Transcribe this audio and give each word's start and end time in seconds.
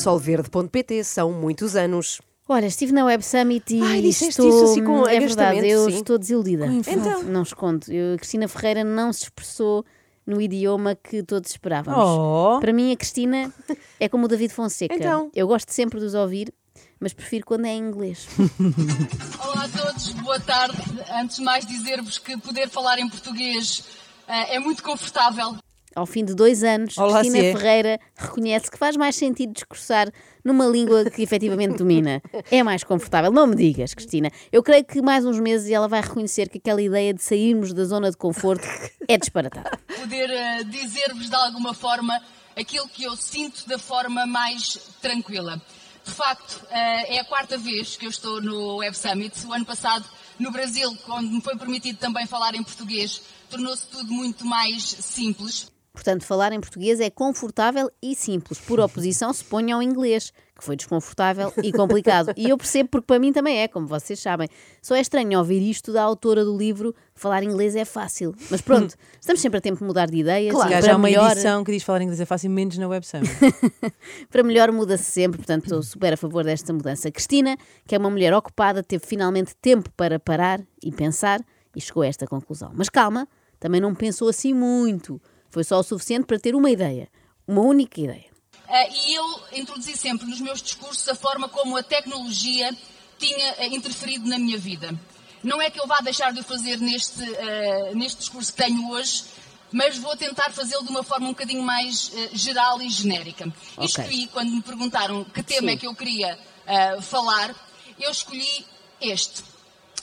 solverde.pt 0.00 1.04
são 1.04 1.30
muitos 1.32 1.76
anos. 1.76 2.20
Olha, 2.48 2.66
estive 2.66 2.90
na 2.92 3.04
Web 3.04 3.22
Summit 3.22 3.76
e 3.76 3.82
Ai, 3.82 4.00
estou, 4.00 4.48
isso 4.48 4.64
assim 4.64 4.82
com 4.82 5.06
é 5.06 5.20
verdade, 5.20 5.68
eu 5.68 5.90
sim. 5.90 5.98
estou 5.98 6.18
desiludida. 6.18 6.66
Então. 6.66 7.22
Não 7.22 7.42
escondo. 7.42 7.84
Eu, 7.92 8.14
a 8.14 8.16
Cristina 8.16 8.48
Ferreira 8.48 8.82
não 8.82 9.12
se 9.12 9.24
expressou 9.24 9.84
no 10.26 10.40
idioma 10.40 10.94
que 10.94 11.22
todos 11.22 11.50
esperávamos. 11.50 12.02
Oh. 12.02 12.58
Para 12.60 12.72
mim, 12.72 12.92
a 12.92 12.96
Cristina 12.96 13.52
é 14.00 14.08
como 14.08 14.24
o 14.24 14.28
David 14.28 14.52
Fonseca. 14.52 14.94
Então. 14.94 15.30
Eu 15.34 15.46
gosto 15.46 15.70
sempre 15.70 16.00
de 16.00 16.06
os 16.06 16.14
ouvir, 16.14 16.52
mas 16.98 17.12
prefiro 17.12 17.44
quando 17.44 17.66
é 17.66 17.70
em 17.70 17.78
inglês. 17.78 18.26
Olá 19.38 19.64
a 19.64 19.68
todos, 19.68 20.12
boa 20.14 20.40
tarde. 20.40 20.78
Antes 21.12 21.36
de 21.36 21.42
mais 21.42 21.66
dizer-vos 21.66 22.18
que 22.18 22.36
poder 22.38 22.68
falar 22.70 22.98
em 22.98 23.08
português 23.08 23.84
eh, 24.26 24.56
é 24.56 24.58
muito 24.58 24.82
confortável. 24.82 25.56
Ao 25.94 26.06
fim 26.06 26.24
de 26.24 26.34
dois 26.34 26.62
anos, 26.62 26.96
Olá, 26.96 27.18
Cristina 27.20 27.44
é. 27.44 27.52
Ferreira 27.52 28.00
reconhece 28.14 28.70
que 28.70 28.78
faz 28.78 28.96
mais 28.96 29.16
sentido 29.16 29.52
discursar 29.52 30.08
numa 30.44 30.64
língua 30.66 31.10
que 31.10 31.20
efetivamente 31.20 31.78
domina. 31.78 32.22
É 32.50 32.62
mais 32.62 32.84
confortável. 32.84 33.32
Não 33.32 33.46
me 33.46 33.56
digas, 33.56 33.92
Cristina. 33.92 34.30
Eu 34.52 34.62
creio 34.62 34.84
que 34.84 35.02
mais 35.02 35.24
uns 35.26 35.40
meses 35.40 35.68
ela 35.68 35.88
vai 35.88 36.00
reconhecer 36.00 36.48
que 36.48 36.58
aquela 36.58 36.80
ideia 36.80 37.12
de 37.12 37.20
sairmos 37.20 37.72
da 37.72 37.84
zona 37.84 38.10
de 38.10 38.16
conforto 38.16 38.66
é 39.08 39.18
disparatada. 39.18 39.78
Poder 40.00 40.30
eh, 40.30 40.62
dizer-vos 40.64 41.28
de 41.28 41.34
alguma 41.34 41.74
forma 41.74 42.20
aquilo 42.56 42.88
que 42.88 43.02
eu 43.02 43.16
sinto 43.16 43.68
da 43.68 43.78
forma 43.78 44.26
mais 44.26 44.78
tranquila. 45.02 45.60
De 46.04 46.12
facto, 46.12 46.64
eh, 46.70 47.16
é 47.16 47.20
a 47.20 47.24
quarta 47.24 47.58
vez 47.58 47.96
que 47.96 48.06
eu 48.06 48.10
estou 48.10 48.40
no 48.40 48.76
Web 48.76 48.96
Summit. 48.96 49.44
O 49.44 49.52
ano 49.52 49.64
passado, 49.64 50.04
no 50.38 50.52
Brasil, 50.52 50.96
quando 51.04 51.28
me 51.30 51.40
foi 51.40 51.56
permitido 51.56 51.98
também 51.98 52.26
falar 52.26 52.54
em 52.54 52.62
português, 52.62 53.22
tornou-se 53.50 53.86
tudo 53.88 54.12
muito 54.12 54.46
mais 54.46 54.84
simples. 54.84 55.70
Portanto, 56.00 56.24
falar 56.24 56.50
em 56.50 56.58
português 56.58 56.98
é 56.98 57.10
confortável 57.10 57.90
e 58.00 58.14
simples. 58.14 58.58
Por 58.58 58.80
oposição, 58.80 59.34
se 59.34 59.44
ponha 59.44 59.74
ao 59.74 59.82
inglês, 59.82 60.32
que 60.56 60.64
foi 60.64 60.74
desconfortável 60.74 61.52
e 61.62 61.70
complicado. 61.70 62.32
E 62.38 62.48
eu 62.48 62.56
percebo 62.56 62.88
porque 62.88 63.06
para 63.06 63.18
mim 63.18 63.34
também 63.34 63.58
é, 63.58 63.68
como 63.68 63.86
vocês 63.86 64.18
sabem. 64.18 64.48
Só 64.80 64.94
é 64.94 65.02
estranho 65.02 65.38
ouvir 65.38 65.60
isto 65.60 65.92
da 65.92 66.02
autora 66.02 66.42
do 66.42 66.56
livro 66.56 66.94
Falar 67.14 67.42
inglês 67.42 67.76
é 67.76 67.84
fácil. 67.84 68.34
Mas 68.50 68.62
pronto, 68.62 68.94
estamos 69.20 69.42
sempre 69.42 69.58
a 69.58 69.60
tempo 69.60 69.80
de 69.80 69.84
mudar 69.84 70.06
de 70.06 70.16
ideias. 70.16 70.54
Claro. 70.54 70.70
e 70.70 70.72
Já 70.72 70.80
para 70.80 70.92
há 70.94 70.96
uma 70.96 71.06
melhor, 71.06 71.32
edição 71.32 71.62
que 71.62 71.70
diz 71.70 71.82
falar 71.82 72.00
inglês 72.00 72.18
é 72.18 72.24
fácil, 72.24 72.50
menos 72.50 72.78
na 72.78 72.88
Web 72.88 73.06
Summit. 73.06 73.30
para 74.32 74.42
melhor 74.42 74.72
muda-se 74.72 75.04
sempre, 75.04 75.36
portanto 75.36 75.64
estou 75.64 75.82
super 75.82 76.14
a 76.14 76.16
favor 76.16 76.44
desta 76.44 76.72
mudança. 76.72 77.10
Cristina, 77.10 77.58
que 77.86 77.94
é 77.94 77.98
uma 77.98 78.08
mulher 78.08 78.32
ocupada, 78.32 78.82
teve 78.82 79.04
finalmente 79.04 79.54
tempo 79.60 79.90
para 79.98 80.18
parar 80.18 80.62
e 80.82 80.90
pensar 80.90 81.44
e 81.76 81.80
chegou 81.82 82.02
a 82.02 82.06
esta 82.06 82.26
conclusão. 82.26 82.72
Mas 82.74 82.88
calma, 82.88 83.28
também 83.58 83.82
não 83.82 83.94
pensou 83.94 84.30
assim 84.30 84.54
muito. 84.54 85.20
Foi 85.50 85.64
só 85.64 85.78
o 85.78 85.82
suficiente 85.82 86.26
para 86.26 86.38
ter 86.38 86.54
uma 86.54 86.70
ideia. 86.70 87.08
Uma 87.46 87.62
única 87.62 88.00
ideia. 88.00 88.30
Eh, 88.68 88.88
e 88.92 89.14
eu 89.14 89.40
introduzi 89.52 89.96
sempre 89.96 90.26
nos 90.26 90.40
meus 90.40 90.62
discursos 90.62 91.08
a 91.08 91.14
forma 91.14 91.48
como 91.48 91.76
a 91.76 91.82
tecnologia 91.82 92.74
tinha 93.18 93.54
eh, 93.58 93.66
interferido 93.68 94.28
na 94.28 94.38
minha 94.38 94.56
vida. 94.56 94.94
Não 95.42 95.60
é 95.60 95.70
que 95.70 95.80
eu 95.80 95.86
vá 95.86 96.00
deixar 96.00 96.32
de 96.32 96.40
o 96.40 96.44
fazer 96.44 96.78
neste, 96.78 97.22
eh, 97.34 97.92
neste 97.94 98.18
discurso 98.18 98.52
que 98.52 98.62
tenho 98.62 98.88
hoje, 98.90 99.24
mas 99.72 99.96
vou 99.98 100.16
tentar 100.16 100.50
fazê-lo 100.52 100.84
de 100.84 100.90
uma 100.90 101.02
forma 101.02 101.26
um 101.26 101.30
bocadinho 101.30 101.62
mais 101.62 102.12
eh, 102.14 102.30
geral 102.32 102.80
e 102.80 102.88
genérica. 102.90 103.46
E 103.46 103.52
Ok. 103.76 103.86
escolhi, 103.86 104.26
quando 104.28 104.50
me 104.52 104.62
perguntaram 104.62 105.24
que 105.24 105.42
tema 105.42 105.68
Sim. 105.68 105.74
é 105.74 105.76
que 105.76 105.86
eu 105.86 105.94
queria 105.94 106.38
eh, 106.66 107.00
falar, 107.00 107.54
eu 107.98 108.10
escolhi 108.10 108.66
este: 109.00 109.42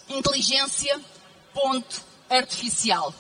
inteligência, 0.10 1.00
ponto, 1.54 2.02
artificial. 2.30 3.14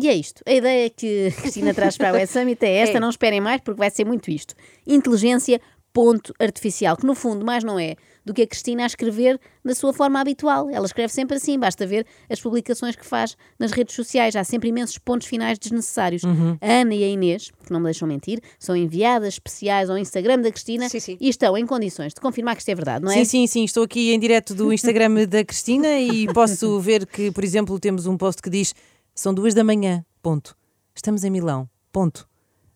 E 0.00 0.08
é 0.08 0.14
isto. 0.14 0.42
A 0.46 0.52
ideia 0.52 0.90
que 0.90 1.28
a 1.28 1.30
Cristina 1.40 1.74
traz 1.74 1.96
para 1.96 2.10
a 2.10 2.12
Web 2.12 2.26
Summit 2.26 2.64
é 2.64 2.76
esta. 2.76 2.96
É. 2.96 3.00
Não 3.00 3.10
esperem 3.10 3.40
mais, 3.40 3.60
porque 3.60 3.78
vai 3.78 3.90
ser 3.90 4.04
muito 4.04 4.30
isto. 4.30 4.54
Inteligência 4.86 5.60
ponto 5.92 6.32
artificial, 6.38 6.96
que 6.96 7.04
no 7.04 7.14
fundo 7.14 7.44
mais 7.44 7.64
não 7.64 7.78
é 7.78 7.96
do 8.24 8.34
que 8.34 8.42
a 8.42 8.46
Cristina 8.46 8.82
a 8.84 8.86
escrever 8.86 9.40
da 9.64 9.74
sua 9.74 9.92
forma 9.92 10.20
habitual. 10.20 10.68
Ela 10.70 10.86
escreve 10.86 11.12
sempre 11.12 11.36
assim, 11.36 11.58
basta 11.58 11.86
ver 11.86 12.06
as 12.28 12.40
publicações 12.40 12.94
que 12.94 13.04
faz 13.04 13.36
nas 13.58 13.72
redes 13.72 13.94
sociais. 13.94 14.36
Há 14.36 14.44
sempre 14.44 14.68
imensos 14.68 14.98
pontos 14.98 15.26
finais 15.26 15.58
desnecessários. 15.58 16.22
A 16.60 16.80
Ana 16.80 16.94
e 16.94 17.02
a 17.02 17.08
Inês, 17.08 17.50
que 17.64 17.72
não 17.72 17.80
me 17.80 17.84
deixam 17.84 18.06
mentir, 18.06 18.40
são 18.58 18.76
enviadas 18.76 19.34
especiais 19.34 19.90
ao 19.90 19.98
Instagram 19.98 20.40
da 20.40 20.52
Cristina 20.52 20.88
Sim, 20.88 21.00
sim. 21.00 21.16
e 21.20 21.28
estão 21.28 21.56
em 21.56 21.66
condições 21.66 22.14
de 22.14 22.20
confirmar 22.20 22.54
que 22.54 22.60
isto 22.60 22.68
é 22.68 22.74
verdade, 22.74 23.04
não 23.04 23.10
é? 23.10 23.16
Sim, 23.16 23.24
sim, 23.24 23.46
sim. 23.46 23.64
Estou 23.64 23.84
aqui 23.84 24.12
em 24.12 24.20
direto 24.20 24.54
do 24.54 24.70
Instagram 24.72 25.26
da 25.26 25.44
Cristina 25.44 25.98
e 25.98 26.32
posso 26.32 26.78
ver 26.78 27.06
que, 27.06 27.30
por 27.30 27.42
exemplo, 27.42 27.78
temos 27.80 28.06
um 28.06 28.16
post 28.16 28.42
que 28.42 28.50
diz 28.50 28.74
são 29.20 29.34
duas 29.34 29.52
da 29.52 29.62
manhã, 29.62 30.02
ponto. 30.22 30.56
Estamos 30.94 31.24
em 31.24 31.30
Milão, 31.30 31.68
ponto. 31.92 32.26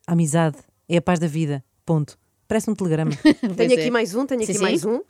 A 0.05 0.11
amizade 0.11 0.59
é 0.87 0.97
a 0.97 1.01
paz 1.01 1.17
da 1.17 1.25
vida, 1.25 1.65
ponto. 1.83 2.19
Parece 2.47 2.69
um 2.69 2.75
telegrama. 2.75 3.09
Tenho 3.57 3.71
é. 3.71 3.81
aqui 3.81 3.89
mais 3.89 4.13
um, 4.13 4.27
tenho 4.27 4.41
Sim, 4.41 4.51
aqui 4.51 4.53
sim. 4.53 4.61
mais 4.61 4.85
um. 4.85 5.01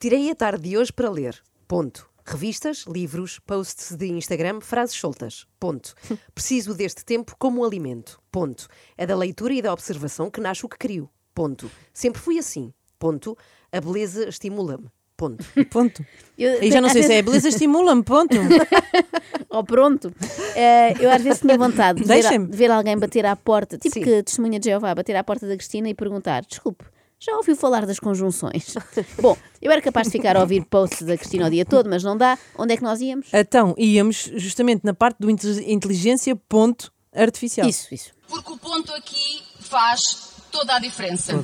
Tirei 0.00 0.28
a 0.28 0.34
tarde 0.34 0.70
de 0.70 0.76
hoje 0.76 0.92
para 0.92 1.08
ler. 1.08 1.40
Ponto. 1.68 2.10
Revistas, 2.26 2.84
livros, 2.88 3.38
posts 3.38 3.94
de 3.94 4.08
Instagram, 4.08 4.60
frases 4.60 4.96
soltas. 4.96 5.46
Ponto. 5.60 5.94
Preciso 6.34 6.74
deste 6.74 7.04
tempo 7.04 7.36
como 7.38 7.64
alimento. 7.64 8.20
Ponto. 8.32 8.66
É 8.98 9.06
da 9.06 9.14
leitura 9.14 9.54
e 9.54 9.62
da 9.62 9.72
observação 9.72 10.32
que 10.32 10.40
nasce 10.40 10.66
o 10.66 10.68
que 10.68 10.78
crio. 10.78 11.08
Ponto. 11.32 11.70
Sempre 11.94 12.20
fui 12.20 12.40
assim. 12.40 12.74
Ponto. 12.98 13.38
A 13.70 13.80
beleza 13.80 14.28
estimula-me. 14.28 14.90
Ponto. 15.16 15.44
Ponto. 15.70 16.04
Eu- 16.38 16.62
E 16.62 16.70
já 16.72 16.80
não 16.80 16.88
sei 16.88 17.00
às 17.02 17.06
se 17.06 17.12
é 17.12 17.16
vezes- 17.16 17.24
beleza 17.24 17.48
estimula-me, 17.48 18.02
ponto. 18.02 18.34
Oh, 19.54 19.62
pronto. 19.62 20.12
Eh, 20.56 20.94
eu 20.98 21.10
às 21.10 21.20
vezes 21.22 21.40
tinha 21.40 21.58
vontade 21.58 22.00
de 22.00 22.06
ver, 22.08 22.24
ver 22.48 22.70
alguém 22.70 22.96
bater 22.98 23.26
à 23.26 23.36
porta, 23.36 23.76
tipo 23.76 23.94
Sim. 23.94 24.02
que 24.02 24.22
testemunha 24.22 24.58
de 24.58 24.70
Jeová, 24.70 24.94
bater 24.94 25.14
à 25.14 25.22
porta 25.22 25.46
da 25.46 25.54
Cristina 25.56 25.88
e 25.90 25.94
perguntar: 25.94 26.42
desculpe, 26.42 26.84
já 27.20 27.36
ouviu 27.36 27.54
falar 27.54 27.84
das 27.84 28.00
conjunções? 28.00 28.74
Bom, 29.20 29.36
eu 29.60 29.70
era 29.70 29.82
capaz 29.82 30.06
de 30.06 30.12
ficar 30.12 30.36
a 30.36 30.40
ouvir 30.40 30.64
posts 30.64 31.02
da 31.06 31.18
Cristina 31.18 31.46
o 31.48 31.50
dia 31.50 31.66
todo, 31.66 31.88
mas 31.90 32.02
não 32.02 32.16
dá. 32.16 32.38
Onde 32.56 32.72
é 32.72 32.76
que 32.78 32.82
nós 32.82 33.00
íamos? 33.02 33.28
Então, 33.32 33.74
íamos 33.76 34.30
justamente 34.36 34.82
na 34.84 34.94
parte 34.94 35.18
do 35.20 35.28
inte- 35.30 35.64
inteligência 35.70 36.34
ponto 36.48 36.90
artificial. 37.14 37.68
Isso, 37.68 37.92
isso. 37.94 38.10
Porque 38.26 38.52
o 38.52 38.56
ponto 38.58 38.90
aqui 38.94 39.42
faz 39.60 40.32
toda 40.50 40.76
a 40.76 40.78
diferença. 40.78 41.34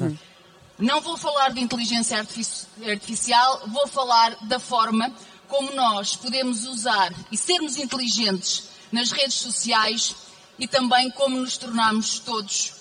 Não 0.79 1.01
vou 1.01 1.17
falar 1.17 1.53
de 1.53 1.61
inteligência 1.61 2.19
artifici- 2.19 2.67
artificial, 2.89 3.63
vou 3.67 3.87
falar 3.89 4.37
da 4.47 4.61
forma 4.61 5.13
como 5.49 5.73
nós 5.75 6.15
podemos 6.15 6.65
usar 6.67 7.13
e 7.33 7.37
sermos 7.37 7.77
inteligentes 7.79 8.69
nas 8.93 9.11
redes 9.11 9.35
sociais 9.35 10.15
e 10.59 10.69
também 10.69 11.11
como 11.11 11.37
nos 11.41 11.57
tornamos 11.57 12.21
todos 12.21 12.75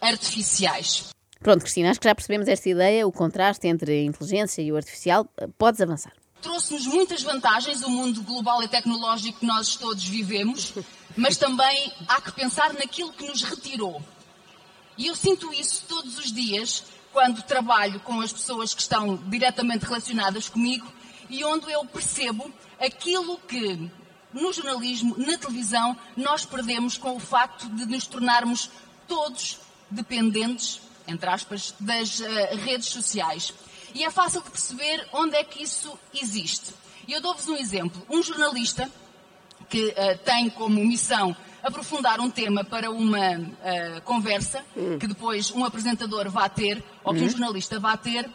artificiais. 0.00 1.04
Pronto, 1.40 1.60
Cristina, 1.60 1.90
acho 1.90 2.00
que 2.00 2.08
já 2.08 2.14
percebemos 2.14 2.48
esta 2.48 2.68
ideia, 2.68 3.06
o 3.06 3.12
contraste 3.12 3.66
entre 3.68 3.92
a 3.92 4.04
inteligência 4.04 4.62
e 4.62 4.72
o 4.72 4.76
artificial. 4.76 5.26
Podes 5.58 5.80
avançar. 5.80 6.12
Trouxe-nos 6.40 6.86
muitas 6.86 7.22
vantagens 7.22 7.82
o 7.82 7.90
mundo 7.90 8.22
global 8.22 8.62
e 8.62 8.68
tecnológico 8.68 9.40
que 9.40 9.46
nós 9.46 9.76
todos 9.76 10.04
vivemos, 10.04 10.72
mas 11.16 11.36
também 11.36 11.92
há 12.08 12.20
que 12.20 12.32
pensar 12.32 12.72
naquilo 12.74 13.12
que 13.12 13.26
nos 13.26 13.42
retirou. 13.42 14.02
E 14.96 15.06
eu 15.06 15.14
sinto 15.16 15.52
isso 15.52 15.84
todos 15.88 16.18
os 16.18 16.32
dias 16.32 16.84
quando 17.14 17.42
trabalho 17.42 18.00
com 18.00 18.20
as 18.20 18.32
pessoas 18.32 18.74
que 18.74 18.80
estão 18.80 19.16
diretamente 19.16 19.84
relacionadas 19.84 20.48
comigo 20.48 20.92
e 21.30 21.44
onde 21.44 21.70
eu 21.70 21.84
percebo 21.84 22.52
aquilo 22.78 23.38
que 23.38 23.88
no 24.32 24.52
jornalismo, 24.52 25.14
na 25.16 25.38
televisão, 25.38 25.96
nós 26.16 26.44
perdemos 26.44 26.98
com 26.98 27.14
o 27.14 27.20
facto 27.20 27.68
de 27.68 27.86
nos 27.86 28.04
tornarmos 28.04 28.68
todos 29.06 29.60
dependentes, 29.88 30.80
entre 31.06 31.30
aspas, 31.30 31.72
das 31.78 32.20
eh, 32.20 32.56
redes 32.56 32.88
sociais. 32.88 33.54
E 33.94 34.02
é 34.02 34.10
fácil 34.10 34.42
de 34.42 34.50
perceber 34.50 35.08
onde 35.12 35.36
é 35.36 35.44
que 35.44 35.62
isso 35.62 35.96
existe. 36.12 36.74
E 37.06 37.12
eu 37.12 37.20
dou-vos 37.20 37.46
um 37.46 37.56
exemplo. 37.56 38.04
Um 38.10 38.24
jornalista 38.24 38.90
que 39.68 39.94
eh, 39.96 40.16
tem 40.16 40.50
como 40.50 40.84
missão 40.84 41.36
aprofundar 41.64 42.20
um 42.20 42.30
tema 42.30 42.62
para 42.62 42.90
uma 42.90 43.18
eh, 43.64 44.00
conversa 44.04 44.62
que 45.00 45.06
depois 45.06 45.50
um 45.50 45.64
apresentador 45.64 46.28
vai 46.30 46.48
ter, 46.50 46.84
ou 47.02 47.14
que 47.14 47.22
um 47.22 47.28
jornalista 47.28 47.80
vai 47.80 47.96
ter, 47.96 48.30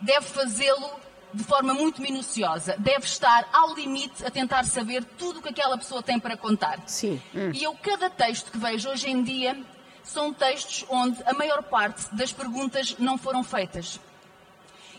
deve 0.00 0.26
fazê-lo 0.26 0.90
de 1.32 1.44
forma 1.44 1.74
muito 1.74 2.00
minuciosa. 2.00 2.74
Deve 2.78 3.04
estar 3.04 3.48
ao 3.52 3.74
limite 3.74 4.24
a 4.24 4.30
tentar 4.30 4.64
saber 4.64 5.04
tudo 5.04 5.38
o 5.38 5.42
que 5.42 5.50
aquela 5.50 5.76
pessoa 5.76 6.02
tem 6.02 6.18
para 6.18 6.36
contar. 6.36 6.80
Sim. 6.86 7.20
E 7.52 7.62
eu, 7.62 7.74
cada 7.74 8.08
texto 8.08 8.50
que 8.50 8.58
vejo 8.58 8.88
hoje 8.88 9.08
em 9.08 9.22
dia, 9.22 9.62
são 10.02 10.32
textos 10.32 10.84
onde 10.88 11.22
a 11.24 11.34
maior 11.34 11.62
parte 11.62 12.12
das 12.14 12.32
perguntas 12.32 12.96
não 12.98 13.18
foram 13.18 13.44
feitas. 13.44 14.00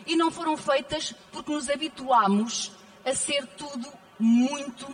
E 0.06 0.16
não 0.16 0.30
foram 0.30 0.56
feitas 0.56 1.14
porque 1.30 1.52
nos 1.52 1.68
habituámos 1.68 2.72
a 3.04 3.14
ser 3.14 3.46
tudo 3.46 3.92
muito 4.18 4.86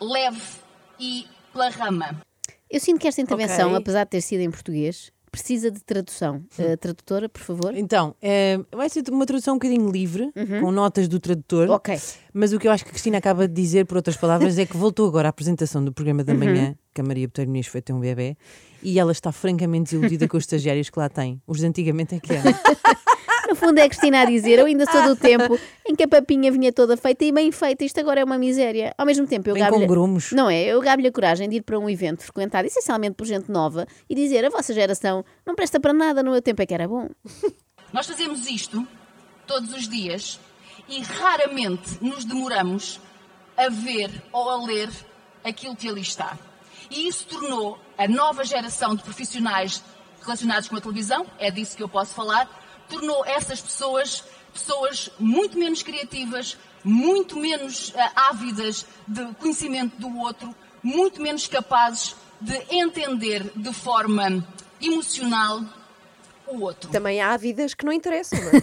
leve 0.00 0.58
e 0.98 1.26
pela 1.58 1.70
rama. 1.70 2.22
Eu 2.70 2.78
sinto 2.78 3.00
que 3.00 3.08
esta 3.08 3.20
intervenção, 3.20 3.68
Ok. 3.68 3.78
apesar 3.78 4.04
de 4.04 4.10
ter 4.10 4.20
sido 4.20 4.40
em 4.40 4.50
português, 4.50 5.10
precisa 5.32 5.70
de 5.70 5.80
tradução. 5.80 6.44
Uh, 6.58 6.76
tradutora, 6.76 7.28
por 7.28 7.40
favor. 7.42 7.76
Então, 7.76 8.14
é, 8.22 8.58
vai 8.72 8.88
ser 8.88 9.02
uma 9.10 9.26
tradução 9.26 9.54
um 9.54 9.58
bocadinho 9.58 9.90
livre, 9.90 10.30
com 10.60 10.70
notas 10.70 11.08
do 11.08 11.18
tradutor. 11.18 11.68
Uhum. 11.68 11.74
Ok. 11.74 11.98
Mas 12.32 12.52
o 12.52 12.58
que 12.58 12.68
eu 12.68 12.72
acho 12.72 12.84
que 12.84 12.90
a 12.90 12.92
Cristina 12.92 13.18
acaba 13.18 13.48
de 13.48 13.54
dizer, 13.54 13.86
por 13.86 13.96
outras 13.96 14.16
palavras, 14.16 14.58
é 14.58 14.64
que 14.66 14.76
voltou 14.76 15.08
agora 15.08 15.28
à 15.28 15.30
apresentação 15.30 15.84
do 15.84 15.92
programa 15.92 16.22
da 16.22 16.34
manhã, 16.34 16.76
que 16.94 17.00
a 17.00 17.04
Maria 17.04 17.26
Botelho 17.26 17.48
Muniz 17.48 17.66
foi 17.66 17.80
ter 17.82 17.92
um 17.92 18.00
bebê, 18.00 18.36
e 18.82 18.98
ela 18.98 19.12
está 19.12 19.32
francamente 19.32 19.90
desiludida 19.90 20.28
com 20.28 20.36
os 20.36 20.44
estagiários 20.44 20.88
que 20.88 20.98
lá 20.98 21.08
tem. 21.08 21.40
Os 21.46 21.58
de 21.58 21.66
antigamente 21.66 22.14
é 22.14 22.20
que 22.20 22.32
eram. 22.32 22.52
No 23.48 23.54
fundo 23.54 23.78
é 23.78 23.84
a 23.84 23.88
Cristina 23.88 24.20
a 24.20 24.24
dizer, 24.26 24.58
eu 24.58 24.66
ainda 24.66 24.84
sou 24.84 25.02
do 25.04 25.16
tempo 25.16 25.58
em 25.88 25.96
que 25.96 26.02
a 26.02 26.08
papinha 26.08 26.52
vinha 26.52 26.70
toda 26.70 26.98
feita 26.98 27.24
e 27.24 27.32
bem 27.32 27.50
feita, 27.50 27.82
isto 27.82 27.98
agora 27.98 28.20
é 28.20 28.24
uma 28.24 28.36
miséria. 28.36 28.94
Ao 28.98 29.06
mesmo 29.06 29.26
tempo, 29.26 29.48
eu 29.48 29.54
Bem 29.54 29.66
com 29.66 29.86
grumos. 29.86 30.32
Não 30.32 30.50
é? 30.50 30.64
Eu 30.64 30.78
gabe-lhe 30.82 31.08
a 31.08 31.12
coragem 31.12 31.48
de 31.48 31.56
ir 31.56 31.62
para 31.62 31.78
um 31.78 31.88
evento 31.88 32.22
frequentado 32.24 32.66
essencialmente 32.66 33.14
por 33.14 33.26
gente 33.26 33.50
nova 33.50 33.86
e 34.06 34.14
dizer, 34.14 34.44
a 34.44 34.50
vossa 34.50 34.74
geração 34.74 35.24
não 35.46 35.54
presta 35.54 35.80
para 35.80 35.94
nada, 35.94 36.22
no 36.22 36.32
meu 36.32 36.42
tempo 36.42 36.60
é 36.60 36.66
que 36.66 36.74
era 36.74 36.86
bom. 36.86 37.08
Nós 37.90 38.06
fazemos 38.06 38.46
isto 38.46 38.86
todos 39.46 39.72
os 39.72 39.88
dias 39.88 40.38
e 40.86 41.00
raramente 41.00 41.96
nos 42.02 42.26
demoramos 42.26 43.00
a 43.56 43.70
ver 43.70 44.10
ou 44.30 44.50
a 44.50 44.62
ler 44.62 44.90
aquilo 45.42 45.74
que 45.74 45.88
ali 45.88 46.02
está. 46.02 46.38
E 46.90 47.08
isso 47.08 47.26
tornou 47.26 47.78
a 47.96 48.06
nova 48.06 48.44
geração 48.44 48.94
de 48.94 49.02
profissionais 49.02 49.82
relacionados 50.20 50.68
com 50.68 50.76
a 50.76 50.80
televisão, 50.82 51.26
é 51.38 51.50
disso 51.50 51.74
que 51.74 51.82
eu 51.82 51.88
posso 51.88 52.12
falar, 52.12 52.46
tornou 52.88 53.24
essas 53.26 53.60
pessoas 53.60 54.24
pessoas 54.52 55.10
muito 55.20 55.56
menos 55.58 55.82
criativas, 55.82 56.56
muito 56.82 57.38
menos 57.38 57.92
ah, 57.96 58.28
ávidas 58.30 58.84
de 59.06 59.24
conhecimento 59.34 59.96
do 60.00 60.16
outro, 60.18 60.52
muito 60.82 61.22
menos 61.22 61.46
capazes 61.46 62.16
de 62.40 62.56
entender 62.70 63.50
de 63.54 63.72
forma 63.72 64.44
emocional 64.80 65.60
o 66.46 66.60
outro. 66.62 66.90
Também 66.90 67.20
há 67.20 67.36
vidas 67.36 67.74
que 67.74 67.84
não 67.84 67.92
interessam, 67.92 68.38
não 68.40 68.48
é? 68.50 68.62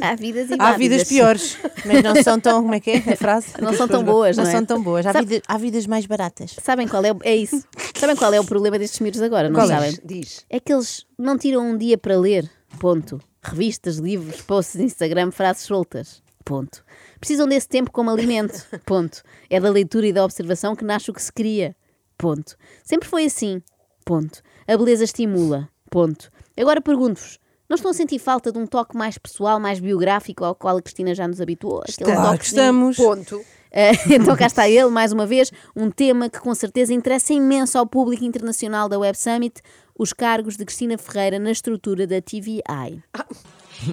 Há 0.10 0.14
vidas 0.14 0.50
e 0.50 0.54
Há 0.58 0.72
vidas 0.78 1.04
piores, 1.08 1.58
mas 1.84 2.02
não 2.02 2.14
são 2.22 2.40
tão. 2.40 2.62
Como 2.62 2.74
é 2.74 2.80
que 2.80 2.90
é 2.90 2.96
a 3.12 3.16
frase? 3.16 3.48
Não 3.60 3.74
são 3.74 3.86
tão 3.86 4.02
boas, 4.02 4.34
Não 4.36 4.44
não 4.44 4.50
é? 4.50 4.54
são 4.54 4.64
tão 4.64 4.82
boas. 4.82 5.04
Há, 5.04 5.12
Sabe- 5.12 5.26
vida- 5.26 5.42
há 5.46 5.58
vidas 5.58 5.86
mais 5.86 6.06
baratas. 6.06 6.56
Sabem 6.62 6.88
qual 6.88 7.04
é, 7.04 7.12
o- 7.12 7.18
é 7.22 7.36
isso? 7.36 7.62
Sabem 7.94 8.16
qual 8.16 8.32
é 8.32 8.40
o 8.40 8.44
problema 8.44 8.78
destes 8.78 8.98
miúdos 9.00 9.20
agora, 9.20 9.48
não 9.50 9.56
Qual 9.60 9.70
é? 9.70 9.74
sabem? 9.74 9.98
Diz. 10.04 10.46
É 10.48 10.58
que 10.58 10.72
eles 10.72 11.04
não 11.18 11.36
tiram 11.36 11.60
um 11.70 11.76
dia 11.76 11.98
para 11.98 12.16
ler, 12.18 12.50
ponto. 12.80 13.20
Revistas, 13.42 13.96
livros, 13.96 14.40
posts 14.42 14.76
de 14.78 14.84
Instagram, 14.84 15.30
frases 15.30 15.62
soltas, 15.62 16.22
ponto. 16.44 16.84
Precisam 17.20 17.46
desse 17.48 17.68
tempo 17.68 17.90
como 17.90 18.10
alimento, 18.10 18.64
ponto. 18.84 19.22
É 19.48 19.60
da 19.60 19.70
leitura 19.70 20.06
e 20.06 20.12
da 20.12 20.24
observação 20.24 20.74
que 20.74 20.84
nasce 20.84 21.10
o 21.10 21.14
que 21.14 21.22
se 21.22 21.32
cria, 21.32 21.76
ponto. 22.16 22.56
Sempre 22.84 23.08
foi 23.08 23.24
assim, 23.26 23.62
ponto. 24.04 24.42
A 24.66 24.76
beleza 24.76 25.04
estimula, 25.04 25.68
ponto. 25.90 26.30
Agora 26.56 26.80
pergunto-vos, 26.80 27.38
não 27.68 27.76
estão 27.76 27.90
a 27.90 27.94
sentir 27.94 28.18
falta 28.18 28.50
de 28.50 28.58
um 28.58 28.66
toque 28.66 28.96
mais 28.96 29.18
pessoal, 29.18 29.60
mais 29.60 29.78
biográfico, 29.78 30.44
ao 30.44 30.54
qual 30.54 30.78
a 30.78 30.82
Cristina 30.82 31.14
já 31.14 31.28
nos 31.28 31.40
habituou? 31.40 31.82
Aquele 31.82 32.12
Claro 32.12 32.38
que 32.38 32.50
toquezinho? 32.50 32.60
estamos. 32.60 32.96
Ponto. 32.96 33.44
Eh, 33.70 33.92
então 34.14 34.36
cá 34.36 34.46
está 34.46 34.68
ele, 34.68 34.88
mais 34.88 35.12
uma 35.12 35.26
vez, 35.26 35.52
um 35.74 35.90
tema 35.90 36.28
que 36.28 36.40
com 36.40 36.54
certeza 36.54 36.92
interessa 36.92 37.32
imenso 37.32 37.78
ao 37.78 37.86
público 37.86 38.24
internacional 38.24 38.88
da 38.88 38.98
Web 38.98 39.18
Summit, 39.18 39.62
os 39.98 40.12
cargos 40.12 40.56
de 40.56 40.64
Cristina 40.64 40.96
Ferreira 40.96 41.38
na 41.38 41.50
estrutura 41.50 42.06
da 42.06 42.22
TVI. 42.22 43.02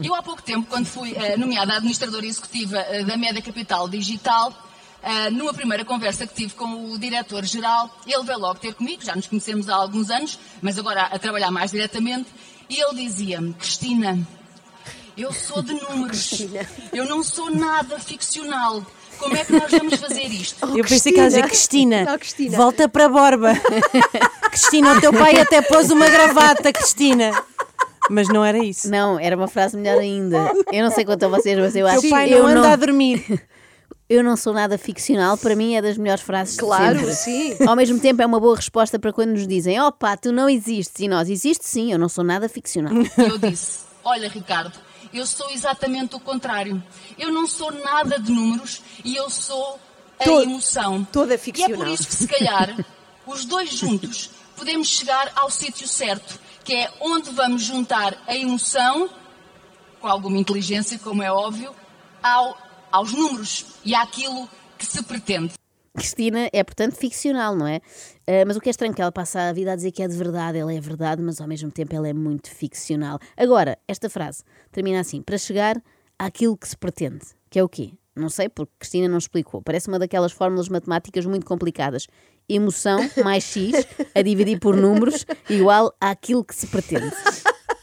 Eu 0.03 0.15
há 0.15 0.23
pouco 0.23 0.41
tempo, 0.41 0.67
quando 0.67 0.85
fui 0.85 1.13
eh, 1.15 1.37
nomeada 1.37 1.73
administradora 1.73 2.25
executiva 2.25 2.77
eh, 2.79 3.03
da 3.03 3.17
Média 3.17 3.41
Capital 3.41 3.87
Digital, 3.87 4.53
eh, 5.03 5.29
numa 5.29 5.53
primeira 5.53 5.85
conversa 5.85 6.25
que 6.25 6.33
tive 6.33 6.53
com 6.55 6.91
o 6.91 6.97
diretor-geral, 6.97 7.95
ele 8.05 8.23
veio 8.23 8.39
logo 8.39 8.59
ter 8.59 8.73
comigo, 8.73 9.03
já 9.03 9.15
nos 9.15 9.27
conhecemos 9.27 9.69
há 9.69 9.75
alguns 9.75 10.09
anos, 10.09 10.39
mas 10.61 10.79
agora 10.79 11.03
a 11.03 11.19
trabalhar 11.19 11.51
mais 11.51 11.71
diretamente, 11.71 12.29
e 12.67 12.79
ele 12.79 12.95
dizia-me, 12.95 13.53
Cristina, 13.53 14.17
eu 15.15 15.31
sou 15.31 15.61
de 15.61 15.73
números, 15.73 16.41
eu 16.91 17.05
não 17.05 17.23
sou 17.23 17.49
nada 17.51 17.99
ficcional. 17.99 18.83
Como 19.19 19.35
é 19.35 19.43
que 19.43 19.53
nós 19.53 19.71
vamos 19.71 19.95
fazer 19.95 20.23
isto? 20.25 20.65
Eu 20.77 20.83
pensei 20.85 21.11
que 21.11 21.19
ela 21.19 21.27
ia 21.27 21.35
dizer 21.35 21.47
Cristina, 21.47 22.03
Não, 22.05 22.17
Cristina. 22.17 22.57
volta 22.57 22.87
para 22.89 23.05
a 23.05 23.09
Borba. 23.09 23.53
Cristina, 24.51 24.93
o 24.93 25.01
teu 25.01 25.11
pai 25.13 25.39
até 25.39 25.61
pôs 25.61 25.89
uma 25.89 26.07
gravata, 26.07 26.71
Cristina. 26.71 27.31
Mas 28.09 28.27
não 28.29 28.45
era 28.45 28.57
isso. 28.59 28.89
Não, 28.89 29.19
era 29.19 29.35
uma 29.35 29.47
frase 29.47 29.75
melhor 29.75 29.97
ainda. 29.97 30.51
Eu 30.71 30.83
não 30.83 30.91
sei 30.91 31.03
quanto 31.05 31.23
a 31.25 31.27
vocês, 31.27 31.57
mas 31.57 31.75
eu 31.75 31.87
acho 31.87 32.07
pai 32.09 32.27
que 32.27 32.33
eu 32.33 32.43
não 32.43 32.49
anda 32.49 32.61
não, 32.61 32.71
a 32.71 32.75
dormir. 32.75 33.43
eu 34.07 34.23
não 34.23 34.37
sou 34.37 34.53
nada 34.53 34.77
ficcional, 34.77 35.37
para 35.37 35.55
mim 35.55 35.75
é 35.75 35.81
das 35.81 35.97
melhores 35.97 36.21
frases 36.23 36.53
de 36.53 36.59
Claro, 36.59 36.99
sempre. 36.99 37.15
sim. 37.15 37.55
Ao 37.67 37.75
mesmo 37.75 37.99
tempo 37.99 38.21
é 38.21 38.25
uma 38.25 38.39
boa 38.39 38.55
resposta 38.55 38.99
para 38.99 39.11
quando 39.11 39.31
nos 39.31 39.47
dizem 39.47 39.79
opa, 39.81 40.15
tu 40.15 40.31
não 40.31 40.47
existes, 40.47 40.99
e 40.99 41.07
nós, 41.07 41.29
existe 41.29 41.67
sim, 41.67 41.91
eu 41.91 41.97
não 41.97 42.07
sou 42.07 42.23
nada 42.23 42.47
ficcional. 42.47 42.93
Eu 43.17 43.37
disse: 43.39 43.79
Olha, 44.03 44.29
Ricardo, 44.29 44.71
eu 45.17 45.25
sou 45.25 45.49
exatamente 45.51 46.15
o 46.15 46.19
contrário. 46.19 46.83
Eu 47.17 47.31
não 47.31 47.47
sou 47.47 47.71
nada 47.71 48.19
de 48.19 48.31
números 48.31 48.81
e 49.03 49.15
eu 49.15 49.29
sou 49.29 49.79
a 50.19 50.25
emoção. 50.25 51.03
toda 51.11 51.33
E 51.33 51.35
é 51.35 51.37
ficcional. 51.37 51.77
por 51.77 51.87
isso 51.87 52.07
que, 52.07 52.15
se 52.15 52.27
calhar, 52.27 52.85
os 53.25 53.45
dois 53.45 53.71
juntos 53.73 54.29
podemos 54.55 54.87
chegar 54.87 55.31
ao 55.35 55.49
sítio 55.49 55.87
certo, 55.87 56.39
que 56.63 56.73
é 56.73 56.91
onde 56.99 57.29
vamos 57.31 57.63
juntar 57.63 58.17
a 58.25 58.35
emoção, 58.35 59.09
com 59.99 60.07
alguma 60.07 60.37
inteligência, 60.37 60.97
como 60.99 61.21
é 61.21 61.31
óbvio, 61.31 61.75
ao, 62.21 62.57
aos 62.91 63.11
números 63.11 63.65
e 63.83 63.93
àquilo 63.93 64.49
que 64.77 64.85
se 64.85 65.03
pretende. 65.03 65.53
Cristina 65.95 66.49
é, 66.53 66.63
portanto, 66.63 66.95
ficcional, 66.95 67.55
não 67.55 67.67
é? 67.67 67.81
Ah, 68.27 68.43
mas 68.45 68.55
o 68.55 68.61
que 68.61 68.69
é 68.69 68.71
estranho 68.71 68.91
é 68.91 68.95
que 68.95 69.01
ela 69.01 69.11
passa 69.11 69.49
a 69.49 69.53
vida 69.53 69.71
a 69.71 69.75
dizer 69.75 69.91
que 69.91 70.03
é 70.03 70.07
de 70.07 70.15
verdade, 70.15 70.57
ela 70.57 70.73
é 70.73 70.79
verdade, 70.79 71.21
mas 71.21 71.41
ao 71.41 71.47
mesmo 71.47 71.71
tempo 71.71 71.95
ela 71.95 72.07
é 72.07 72.13
muito 72.13 72.49
ficcional. 72.49 73.19
Agora, 73.35 73.77
esta 73.87 74.09
frase 74.09 74.43
termina 74.71 74.99
assim: 74.99 75.21
para 75.21 75.37
chegar 75.37 75.81
àquilo 76.19 76.57
que 76.57 76.67
se 76.67 76.77
pretende, 76.77 77.25
que 77.49 77.59
é 77.59 77.63
o 77.63 77.69
quê? 77.69 77.93
Não 78.15 78.29
sei, 78.29 78.47
porque 78.47 78.71
Cristina 78.79 79.09
não 79.09 79.17
explicou. 79.17 79.61
Parece 79.61 79.89
uma 79.89 79.99
daquelas 79.99 80.31
fórmulas 80.31 80.69
matemáticas 80.69 81.25
muito 81.25 81.45
complicadas. 81.45 82.07
Emoção 82.47 82.99
mais 83.23 83.43
X 83.43 83.73
a 84.15 84.21
dividir 84.21 84.57
por 84.59 84.77
números 84.77 85.25
igual 85.49 85.93
àquilo 85.99 86.45
que 86.45 86.55
se 86.55 86.67
pretende. 86.67 87.11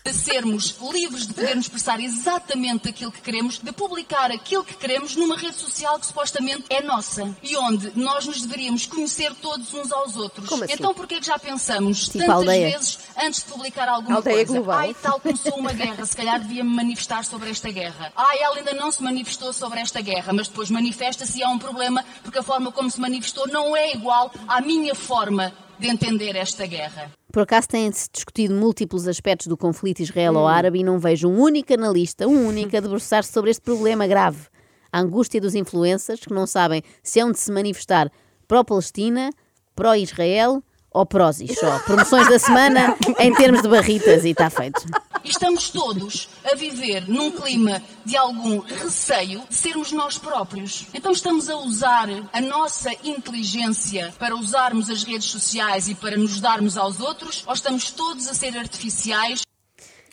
De 0.05 0.13
sermos 0.13 0.77
livres 0.93 1.27
de 1.27 1.35
podermos 1.35 1.67
expressar 1.67 2.01
exatamente 2.01 2.89
aquilo 2.89 3.13
que 3.13 3.21
queremos, 3.21 3.59
de 3.59 3.73
publicar 3.73 4.31
aquilo 4.33 4.65
que 4.65 4.75
queremos 4.75 5.15
numa 5.15 5.37
rede 5.37 5.55
social 5.57 5.99
que 5.99 6.07
supostamente 6.07 6.65
é 6.71 6.83
nossa 6.83 7.35
e 7.43 7.57
onde 7.57 7.93
nós 7.95 8.27
nos 8.27 8.43
deveríamos 8.43 8.87
conhecer 8.87 9.33
todos 9.37 9.73
uns 9.73 9.93
aos 9.93 10.17
outros. 10.17 10.53
Assim? 10.53 10.73
Então 10.73 10.93
porquê 10.93 11.15
é 11.17 11.21
que 11.21 11.27
já 11.27 11.39
pensamos 11.39 12.09
Tipo 12.09 12.27
tantas 12.27 12.47
vezes 12.47 12.99
antes 13.17 13.43
de 13.45 13.51
publicar 13.51 13.89
alguma 13.89 14.17
Aldeia 14.17 14.37
coisa? 14.37 14.53
global. 14.53 14.79
Ai, 14.79 14.95
tal 15.01 15.21
começou 15.21 15.55
uma 15.57 15.73
guerra, 15.73 16.05
se 16.05 16.17
calhar 16.17 16.41
devia-me 16.41 16.71
manifestar 16.75 17.25
sobre 17.25 17.51
esta 17.51 17.71
guerra. 17.71 18.13
Ai, 18.17 18.39
ela 18.39 18.57
ainda 18.57 18.73
não 18.75 18.91
se 18.91 19.03
manifestou 19.03 19.53
sobre 19.53 19.81
esta 19.81 20.01
guerra, 20.01 20.33
mas 20.33 20.49
depois 20.49 20.69
manifesta-se 20.71 21.39
e 21.39 21.43
há 21.45 21.49
um 21.49 21.59
problema 21.59 22.05
porque 22.23 22.39
a 22.39 22.43
forma 22.43 22.73
como 22.73 22.91
se 22.91 23.01
manifestou 23.01 23.47
não 23.49 23.77
é 23.77 23.93
igual 23.93 24.33
à 24.49 24.61
minha 24.61 24.95
forma 24.95 25.53
de 25.79 25.89
entender 25.89 26.37
esta 26.37 26.67
guerra. 26.67 27.11
Por 27.33 27.45
acaso 27.45 27.67
têm-se 27.69 28.11
discutido 28.13 28.55
múltiplos 28.55 29.09
aspectos 29.09 29.47
do 29.47 29.57
conflito 29.57 30.01
israelo-árabe 30.01 30.81
e 30.81 30.85
não 30.85 30.99
vejo 30.99 31.31
um 31.31 31.41
único 31.41 31.73
analista, 31.73 32.29
um 32.29 32.47
único 32.47 32.77
a 32.77 32.81
debruçar-se 32.81 33.33
sobre 33.33 33.51
este 33.51 33.63
problema 33.63 34.07
grave. 34.07 34.49
A 34.93 35.01
angústia 35.01 35.41
dos 35.41 35.55
influencers 35.55 36.21
que 36.21 36.35
não 36.35 36.47
sabem 36.47 36.83
se 37.03 37.21
é 37.21 37.25
onde 37.25 37.39
se 37.39 37.51
manifestar 37.51 38.13
pró-Palestina, 38.47 39.31
pró-Israel 39.75 40.63
ou 40.93 41.07
pró-Zis. 41.07 41.59
Só 41.59 41.79
promoções 41.81 42.29
da 42.29 42.39
semana 42.39 42.97
em 43.19 43.35
termos 43.35 43.63
de 43.63 43.69
barritas 43.69 44.25
e 44.25 44.31
está 44.31 44.51
feito. 44.51 44.85
Estamos 45.25 45.71
todos 45.71 46.29
a 46.45 46.55
viver 46.57 47.09
num 47.09 47.31
clima 47.31 47.81
de 48.05 48.17
algum 48.17 48.59
receio 48.59 49.43
de 49.49 49.55
sermos 49.55 49.93
nós 49.93 50.19
próprios. 50.19 50.87
Então 50.93 51.13
estamos 51.13 51.49
a 51.49 51.57
usar 51.57 52.09
a 52.33 52.41
nossa 52.41 52.91
inteligência 53.05 54.13
para 54.19 54.35
usarmos 54.35 54.91
as 54.91 55.05
redes 55.05 55.29
sociais 55.29 55.89
e 55.89 55.95
para 55.95 56.17
nos 56.17 56.41
darmos 56.41 56.77
aos 56.77 57.01
outros, 57.01 57.45
ou 57.47 57.55
estamos 57.55 57.91
todos 57.91 58.29
a 58.29 58.35
ser 58.35 58.57
artificiais 58.57 59.43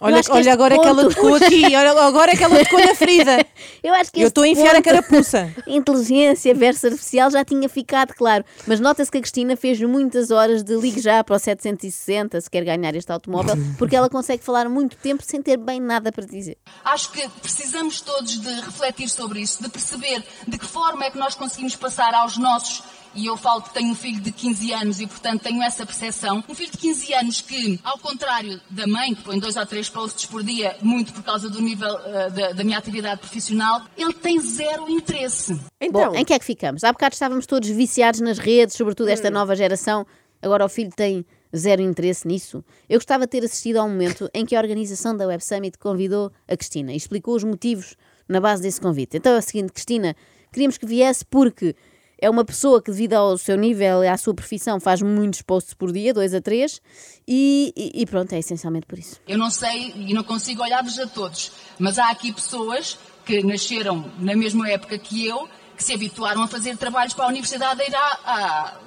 Olha, 0.02 0.22
olha 0.30 0.54
agora 0.54 0.80
que 0.80 0.88
ela 0.88 1.04
ponto- 1.04 1.16
tocou 1.16 1.36
aqui. 1.36 1.66
Olha 1.76 1.92
agora 1.92 2.36
que 2.36 2.44
ela 2.44 2.58
tocou 2.64 2.80
na 2.80 2.96
ferida. 2.96 3.46
Eu 3.84 3.94
acho 3.94 4.12
que 4.12 4.22
Eu 4.22 4.28
estou 4.28 4.44
a 4.44 4.48
enfiar 4.48 4.72
a 4.72 4.76
ponto- 4.76 4.84
carapuça. 4.86 5.54
Inteligência 5.68 6.54
versus 6.56 6.86
artificial 6.86 7.30
já 7.32 7.44
tinha 7.44 7.68
ficado 7.68 8.14
claro. 8.14 8.44
Mas 8.66 8.80
nota-se 8.80 9.12
que 9.12 9.18
a 9.18 9.22
Cristina 9.22 9.56
fez 9.58 9.80
muitas 9.82 10.32
horas 10.32 10.64
de 10.64 10.76
ligue 10.76 11.02
já 11.02 11.24
para 11.24 11.36
o 11.36 11.40
760 11.40 12.40
se 12.42 12.50
quer 12.50 12.64
ganhar 12.64 12.96
este 12.96 13.12
automóvel, 13.12 13.56
porque 13.78 13.96
ela 13.96 14.10
consegue 14.10 14.44
falar 14.44 14.70
muito 14.70 14.96
tempo 14.98 15.24
sem 15.26 15.42
ter 15.42 15.58
bem 15.58 15.80
nada 15.80 16.12
para 16.12 16.26
dizer. 16.26 16.58
Acho 16.84 17.12
que 17.12 17.28
precisamos 17.42 18.02
todos 18.02 18.40
de 18.40 18.50
refletir 18.62 19.10
sobre 19.10 19.42
isso, 19.42 19.62
de 19.62 19.70
perceber 19.70 20.24
de 20.48 20.58
que 20.58 20.66
forma 20.66 21.06
é 21.06 21.12
que 21.12 21.18
nós 21.18 21.36
conseguimos 21.36 21.76
passar 21.76 22.14
aos 22.14 22.38
nossos. 22.38 22.84
E 23.16 23.26
eu 23.26 23.38
falo 23.38 23.62
que 23.62 23.74
tenho 23.74 23.92
um 23.92 23.96
filho 23.96 24.22
de 24.22 24.32
15 24.32 24.74
anos 24.74 25.00
e, 25.00 25.08
portanto, 25.08 25.42
tenho 25.42 25.62
essa 25.64 25.86
percepção. 25.86 26.44
Um 26.48 26.56
filho 26.56 26.72
de 26.72 26.78
15 26.78 27.14
anos 27.14 27.42
que, 27.42 27.80
ao 27.84 27.98
contrário 27.98 28.60
da 28.70 28.88
mãe, 28.88 29.14
que 29.14 29.24
põe 29.24 29.40
dois 29.40 29.56
ou 29.56 29.66
três 29.66 29.90
posts 29.90 30.26
por 30.26 30.44
dia, 30.44 30.76
muito 30.82 31.14
por 31.14 31.24
causa 31.24 31.50
do 31.50 31.62
nível 31.62 31.98
eh, 32.06 32.30
da, 32.30 32.52
da 32.54 32.64
minha 32.64 32.78
atividade 32.78 33.20
profissional, 33.20 33.82
ele 33.98 34.14
tem 34.14 34.40
zero 34.40 34.90
interesse. 34.90 35.60
Então, 35.82 36.12
Bom, 36.12 36.16
em 36.16 36.24
que 36.24 36.34
é 36.34 36.40
que 36.40 36.46
ficamos? 36.46 36.84
Há 36.84 36.92
bocado 36.92 37.14
estávamos 37.14 37.46
todos 37.46 37.70
viciados 37.70 38.20
nas 38.22 38.38
redes, 38.38 38.76
sobretudo 38.76 39.10
esta 39.10 39.30
nova 39.30 39.56
geração. 39.56 40.06
Agora 40.42 40.66
o 40.66 40.70
filho 40.70 40.92
tem 40.96 41.26
zero 41.56 41.82
interesse 41.82 42.28
nisso. 42.28 42.64
Eu 42.88 42.98
gostava 42.98 43.26
de 43.26 43.32
ter 43.32 43.44
assistido 43.44 43.78
ao 43.78 43.88
momento 43.88 44.30
em 44.34 44.46
que 44.46 44.56
a 44.56 44.60
organização 44.60 45.16
da 45.16 45.28
Web 45.28 45.44
Summit 45.44 45.78
convidou 45.78 46.32
a 46.48 46.56
Cristina 46.56 46.94
e 46.94 46.96
explicou 46.96 47.36
os 47.36 47.44
motivos 47.44 47.96
na 48.28 48.40
base 48.40 48.62
desse 48.62 48.80
convite. 48.80 49.18
Então 49.18 49.34
é 49.34 49.40
o 49.40 49.42
seguinte, 49.42 49.74
Cristina, 49.74 50.16
queríamos 50.52 50.78
que 50.78 50.86
viesse 50.86 51.26
porque 51.26 51.76
é 52.22 52.30
uma 52.30 52.44
pessoa 52.44 52.82
que, 52.82 52.92
devido 52.92 53.14
ao 53.14 53.38
seu 53.38 53.58
nível 53.58 54.04
e 54.04 54.08
à 54.08 54.18
sua 54.18 54.34
profissão, 54.34 54.80
faz 54.80 55.02
muitos 55.02 55.42
posts 55.42 55.74
por 55.74 55.92
dia, 55.92 56.14
dois 56.14 56.34
a 56.34 56.42
três, 56.42 56.82
e, 57.28 57.74
e, 57.76 58.02
e 58.02 58.06
pronto, 58.06 58.34
é 58.34 58.40
essencialmente 58.40 58.86
por 58.86 59.00
isso. 59.00 59.20
Eu 59.28 59.38
não 59.38 59.50
sei 59.50 59.94
e 59.96 60.14
não 60.14 60.24
consigo 60.24 60.62
olhar-vos 60.62 61.00
a 61.00 61.08
todos, 61.08 61.52
mas 61.78 61.98
há 61.98 62.10
aqui 62.10 62.34
pessoas 62.34 62.98
que 63.26 63.44
nasceram 63.44 64.12
na 64.20 64.36
mesma 64.36 64.70
época 64.70 64.98
que 64.98 65.26
eu, 65.26 65.48
que 65.78 65.84
se 65.84 65.94
habituaram 65.94 66.44
a 66.44 66.48
fazer 66.48 66.76
trabalhos 66.76 67.14
para 67.14 67.26
a 67.26 67.28
universidade 67.30 67.82
a 67.82 67.86
ir 67.86 67.96
à, 67.96 68.00
à, 68.00 68.36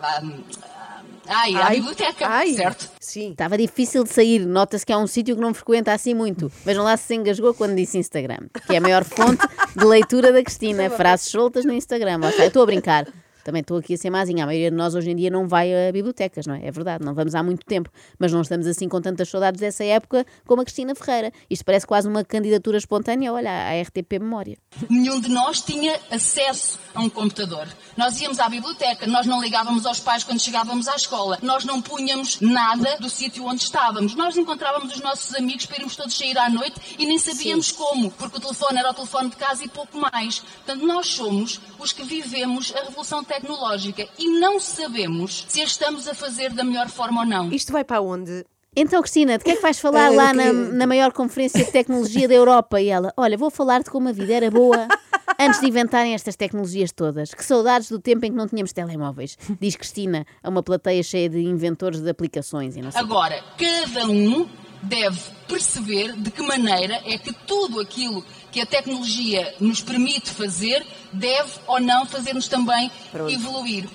à, 0.00 0.22
à, 1.28 1.42
à 1.42 1.66
Ai, 1.66 1.76
biblioteca, 1.76 2.26
ai, 2.26 2.52
certo? 2.54 2.90
Sim. 3.00 3.30
Estava 3.30 3.56
difícil 3.56 4.04
de 4.04 4.10
sair, 4.10 4.44
nota-se 4.44 4.84
que 4.84 4.92
é 4.92 4.96
um 4.96 5.06
sítio 5.06 5.36
que 5.36 5.40
não 5.40 5.54
frequenta 5.54 5.92
assim 5.92 6.12
muito. 6.12 6.50
Vejam 6.64 6.84
lá 6.84 6.96
se 6.96 7.04
se 7.04 7.14
engasgou 7.14 7.54
quando 7.54 7.76
disse 7.76 7.96
Instagram, 7.96 8.48
que 8.66 8.74
é 8.74 8.78
a 8.78 8.80
maior 8.80 9.04
fonte 9.04 9.46
de 9.76 9.84
leitura 9.84 10.32
da 10.32 10.42
Cristina. 10.42 10.90
Frases 10.90 11.30
soltas 11.30 11.64
no 11.64 11.72
Instagram. 11.72 12.20
Estou 12.38 12.62
a 12.64 12.66
brincar. 12.66 13.06
Também 13.44 13.60
estou 13.60 13.76
aqui 13.76 13.94
a 13.94 13.96
ser 13.96 14.10
mazinha. 14.10 14.44
A 14.44 14.46
maioria 14.46 14.70
de 14.70 14.76
nós 14.76 14.94
hoje 14.94 15.10
em 15.10 15.16
dia 15.16 15.30
não 15.30 15.48
vai 15.48 15.72
a 15.88 15.92
bibliotecas, 15.92 16.46
não 16.46 16.54
é? 16.54 16.66
É 16.66 16.70
verdade, 16.70 17.04
não 17.04 17.14
vamos 17.14 17.34
há 17.34 17.42
muito 17.42 17.64
tempo. 17.66 17.90
Mas 18.18 18.32
não 18.32 18.40
estamos 18.40 18.66
assim 18.66 18.88
com 18.88 19.00
tantas 19.00 19.28
saudades 19.28 19.60
dessa 19.60 19.84
época 19.84 20.24
como 20.46 20.62
a 20.62 20.64
Cristina 20.64 20.94
Ferreira. 20.94 21.32
Isto 21.50 21.64
parece 21.64 21.86
quase 21.86 22.08
uma 22.08 22.24
candidatura 22.24 22.78
espontânea, 22.78 23.32
olha, 23.32 23.50
à 23.50 23.80
RTP 23.82 24.18
Memória. 24.20 24.56
Nenhum 24.88 25.20
de 25.20 25.28
nós 25.28 25.62
tinha 25.62 25.98
acesso 26.10 26.78
a 26.94 27.00
um 27.00 27.08
computador. 27.08 27.68
Nós 27.96 28.20
íamos 28.20 28.38
à 28.40 28.48
biblioteca, 28.48 29.06
nós 29.06 29.26
não 29.26 29.40
ligávamos 29.40 29.84
aos 29.86 30.00
pais 30.00 30.24
quando 30.24 30.40
chegávamos 30.40 30.88
à 30.88 30.94
escola, 30.96 31.38
nós 31.42 31.64
não 31.64 31.80
punhamos 31.82 32.40
nada 32.40 32.96
do 32.98 33.10
sítio 33.10 33.44
onde 33.46 33.62
estávamos. 33.62 34.14
Nós 34.14 34.36
encontrávamos 34.36 34.94
os 34.94 35.00
nossos 35.00 35.34
amigos 35.34 35.66
para 35.66 35.78
irmos 35.78 35.94
todos 35.96 36.16
sair 36.16 36.36
à 36.38 36.48
noite 36.48 36.96
e 36.98 37.04
nem 37.06 37.18
sabíamos 37.18 37.70
como, 37.72 38.10
porque 38.12 38.38
o 38.38 38.40
telefone 38.40 38.78
era 38.78 38.90
o 38.90 38.94
telefone 38.94 39.30
de 39.30 39.36
casa 39.36 39.64
e 39.64 39.68
pouco 39.68 39.98
mais. 39.98 40.38
Portanto, 40.40 40.86
nós 40.86 41.06
somos 41.08 41.60
os 41.78 41.92
que 41.92 42.02
vivemos 42.02 42.72
a 42.74 42.84
revolução 42.84 43.22
tecnológica 43.22 44.08
e 44.18 44.28
não 44.38 44.58
sabemos 44.58 45.44
se 45.48 45.60
a 45.60 45.64
estamos 45.64 46.08
a 46.08 46.14
fazer 46.14 46.52
da 46.52 46.64
melhor 46.64 46.88
forma 46.88 47.20
ou 47.20 47.26
não. 47.26 47.52
Isto 47.52 47.72
vai 47.72 47.84
para 47.84 48.00
onde? 48.00 48.44
Então, 48.74 49.02
Cristina, 49.02 49.36
de 49.36 49.44
que 49.44 49.50
é 49.50 49.56
que 49.56 49.60
vais 49.62 49.78
falar 49.78 50.06
Ah, 50.08 50.12
eu 50.12 50.16
lá 50.16 50.32
na, 50.32 50.42
queria- 50.44 50.52
na 50.72 50.86
maior 50.86 51.12
conferência 51.12 51.62
de 51.62 51.70
tecnologia 51.70 52.26
da 52.26 52.34
Europa? 52.34 52.80
E 52.80 52.88
ela, 52.88 53.12
olha, 53.18 53.36
vou 53.36 53.50
falar 53.50 53.82
de 53.82 53.90
como 53.90 54.08
a 54.08 54.12
vida 54.12 54.32
era 54.32 54.50
boa 54.50 54.88
antes 55.42 55.60
de 55.60 55.66
inventarem 55.66 56.14
estas 56.14 56.36
tecnologias 56.36 56.92
todas. 56.92 57.34
Que 57.34 57.44
saudades 57.44 57.88
do 57.88 57.98
tempo 57.98 58.24
em 58.24 58.30
que 58.30 58.36
não 58.36 58.46
tínhamos 58.46 58.72
telemóveis. 58.72 59.36
Diz 59.60 59.76
Cristina 59.76 60.24
a 60.42 60.48
uma 60.48 60.62
plateia 60.62 61.02
cheia 61.02 61.28
de 61.28 61.40
inventores 61.40 62.00
de 62.00 62.08
aplicações 62.08 62.76
e 62.76 62.82
não 62.82 62.90
sei. 62.90 63.00
Agora, 63.00 63.42
cada 63.58 64.06
um 64.06 64.48
deve 64.82 65.20
perceber 65.48 66.12
de 66.16 66.30
que 66.30 66.42
maneira 66.42 67.00
é 67.04 67.18
que 67.18 67.32
tudo 67.46 67.80
aquilo 67.80 68.24
que 68.50 68.60
a 68.60 68.66
tecnologia 68.66 69.54
nos 69.60 69.80
permite 69.80 70.30
fazer 70.30 70.84
deve 71.12 71.50
ou 71.66 71.80
não 71.80 72.06
fazer-nos 72.06 72.48
também 72.48 72.90
evoluir. 73.28 73.88